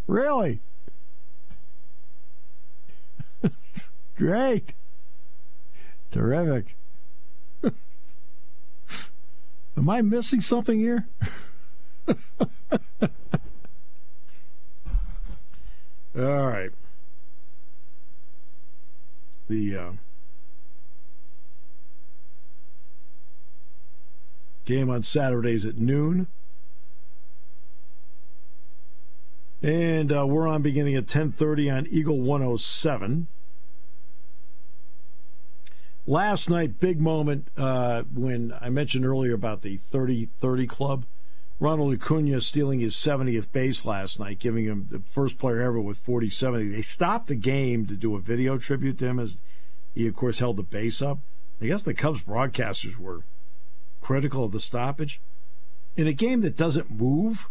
Really? 0.10 0.60
Great. 4.18 4.74
Terrific. 6.10 6.76
Am 9.78 9.88
I 9.88 10.02
missing 10.02 10.42
something 10.42 10.80
here? 10.80 11.06
All 16.18 16.48
right. 16.48 16.72
The 19.48 19.78
uh, 19.78 19.92
game 24.66 24.90
on 24.90 25.04
Saturdays 25.04 25.68
at 25.68 25.78
noon. 25.78 26.26
And 29.62 30.12
uh, 30.12 30.26
we're 30.26 30.48
on 30.48 30.62
beginning 30.62 30.96
at 30.96 31.06
10:30 31.06 31.76
on 31.76 31.88
Eagle 31.88 32.20
107. 32.22 33.28
Last 36.08 36.50
night, 36.50 36.80
big 36.80 37.00
moment 37.00 37.50
uh, 37.58 38.04
when 38.14 38.54
I 38.60 38.70
mentioned 38.70 39.06
earlier 39.06 39.34
about 39.34 39.62
the 39.62 39.78
30-30 39.78 40.68
club. 40.68 41.06
Ronald 41.60 41.94
Acuna 41.94 42.40
stealing 42.40 42.80
his 42.80 42.96
70th 42.96 43.52
base 43.52 43.86
last 43.86 44.18
night, 44.18 44.40
giving 44.40 44.64
him 44.64 44.88
the 44.90 45.00
first 45.00 45.38
player 45.38 45.62
ever 45.62 45.80
with 45.80 46.04
40-70. 46.04 46.72
They 46.72 46.82
stopped 46.82 47.28
the 47.28 47.36
game 47.36 47.86
to 47.86 47.96
do 47.96 48.16
a 48.16 48.22
video 48.22 48.58
tribute 48.58 48.98
to 49.00 49.08
him 49.08 49.20
as 49.20 49.42
he, 49.94 50.08
of 50.08 50.16
course, 50.16 50.40
held 50.40 50.56
the 50.56 50.64
base 50.64 51.02
up. 51.02 51.20
I 51.62 51.66
guess 51.66 51.84
the 51.84 51.94
Cubs 51.94 52.24
broadcasters 52.24 52.98
were 52.98 53.24
critical 54.02 54.46
of 54.46 54.54
the 54.54 54.60
stoppage. 54.60 55.20
In 55.98 56.08
a 56.08 56.14
game 56.14 56.40
that 56.42 56.56
doesn't 56.56 56.90
move, 56.90 57.50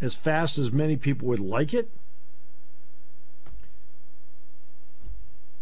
as 0.00 0.14
fast 0.14 0.58
as 0.58 0.70
many 0.72 0.96
people 0.96 1.28
would 1.28 1.40
like 1.40 1.74
it? 1.74 1.90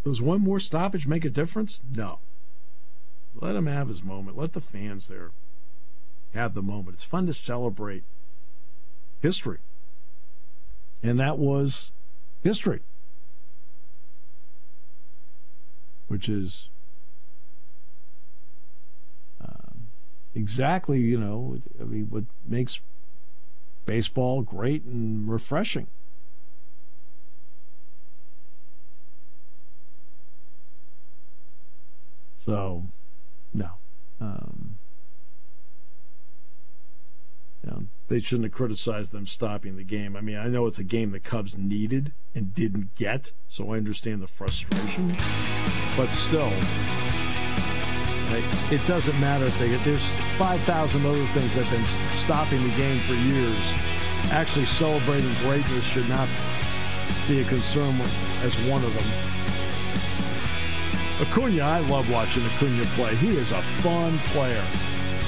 Does 0.04 0.22
one 0.22 0.40
more 0.40 0.60
stoppage 0.60 1.06
make 1.06 1.24
a 1.24 1.30
difference? 1.30 1.80
No. 1.94 2.20
Let 3.34 3.56
him 3.56 3.66
have 3.66 3.88
his 3.88 4.02
moment. 4.02 4.38
Let 4.38 4.52
the 4.52 4.60
fans 4.60 5.08
there 5.08 5.30
have 6.32 6.54
the 6.54 6.62
moment. 6.62 6.94
It's 6.94 7.04
fun 7.04 7.26
to 7.26 7.34
celebrate 7.34 8.04
history. 9.20 9.58
And 11.02 11.18
that 11.18 11.38
was 11.38 11.90
history, 12.42 12.80
which 16.08 16.28
is 16.28 16.68
um, 19.40 19.88
exactly, 20.34 21.00
you 21.00 21.18
know, 21.18 21.60
I 21.80 21.84
mean, 21.84 22.06
what 22.10 22.24
makes 22.46 22.80
baseball 23.86 24.42
great 24.42 24.82
and 24.84 25.30
refreshing. 25.30 25.86
So, 32.44 32.84
no. 33.52 33.70
Um, 34.20 34.78
you 37.64 37.70
know, 37.70 37.82
they 38.08 38.20
shouldn't 38.20 38.44
have 38.44 38.52
criticized 38.52 39.10
them 39.10 39.26
stopping 39.26 39.76
the 39.76 39.82
game. 39.82 40.14
I 40.14 40.20
mean, 40.20 40.36
I 40.36 40.46
know 40.46 40.66
it's 40.66 40.78
a 40.78 40.84
game 40.84 41.10
the 41.10 41.18
Cubs 41.18 41.58
needed 41.58 42.12
and 42.34 42.54
didn't 42.54 42.94
get, 42.94 43.32
so 43.48 43.72
I 43.72 43.78
understand 43.78 44.22
the 44.22 44.28
frustration. 44.28 45.16
But 45.96 46.12
still, 46.12 46.52
It 48.70 48.86
doesn't 48.86 49.18
matter 49.20 49.46
if 49.46 49.58
they 49.58 49.68
get. 49.68 49.84
There's 49.84 50.12
5,000 50.38 51.06
other 51.06 51.26
things 51.28 51.54
that 51.54 51.64
have 51.64 51.72
been 51.72 52.10
stopping 52.10 52.62
the 52.62 52.76
game 52.76 53.00
for 53.00 53.14
years. 53.14 53.74
Actually, 54.30 54.66
celebrating 54.66 55.32
greatness 55.40 55.84
should 55.84 56.08
not 56.08 56.28
be 57.28 57.40
a 57.40 57.44
concern 57.44 58.00
as 58.42 58.56
one 58.60 58.82
of 58.84 58.92
them. 58.94 59.04
Acuna, 61.20 61.62
I 61.62 61.78
love 61.80 62.10
watching 62.10 62.44
Acuna 62.44 62.84
play. 62.94 63.14
He 63.16 63.36
is 63.36 63.52
a 63.52 63.62
fun 63.82 64.18
player. 64.30 64.64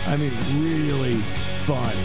I 0.06 0.16
mean, 0.16 0.32
really 0.60 1.16
fun. 1.64 1.96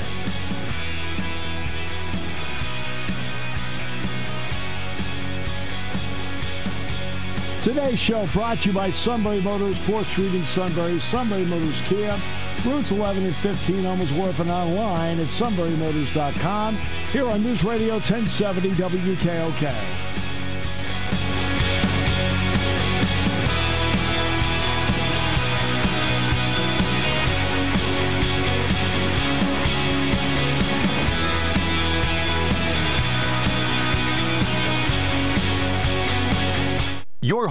Today's 7.63 7.97
show 7.97 8.27
brought 8.27 8.59
to 8.63 8.69
you 8.69 8.75
by 8.75 8.91
Sunbury 8.91 9.39
Motors, 9.39 9.77
4th 9.77 10.03
Street 10.11 10.35
in 10.35 10.45
Sunbury, 10.45 10.99
Sunbury 10.99 11.45
Motors 11.45 11.79
Kia, 11.83 12.19
routes 12.65 12.91
11 12.91 13.23
and 13.23 13.33
15, 13.37 13.85
Hummels 13.85 14.11
Wharf 14.11 14.41
and 14.41 14.51
online 14.51 15.17
at 15.21 15.27
sunburymotors.com. 15.27 16.75
Here 17.13 17.25
on 17.25 17.41
News 17.41 17.63
Radio 17.63 17.93
1070 17.93 18.71
WKOK. 18.71 20.02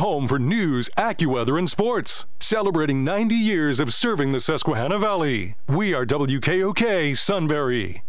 Home 0.03 0.27
for 0.27 0.37
news, 0.37 0.91
AccuWeather, 0.99 1.57
and 1.57 1.71
sports. 1.71 2.27
Celebrating 2.41 3.05
90 3.05 3.37
years 3.37 3.79
of 3.79 3.95
serving 3.95 4.33
the 4.33 4.41
Susquehanna 4.41 4.99
Valley. 4.99 5.55
We 5.69 5.95
are 5.95 6.05
WKOK 6.05 7.17
Sunbury. 7.17 8.03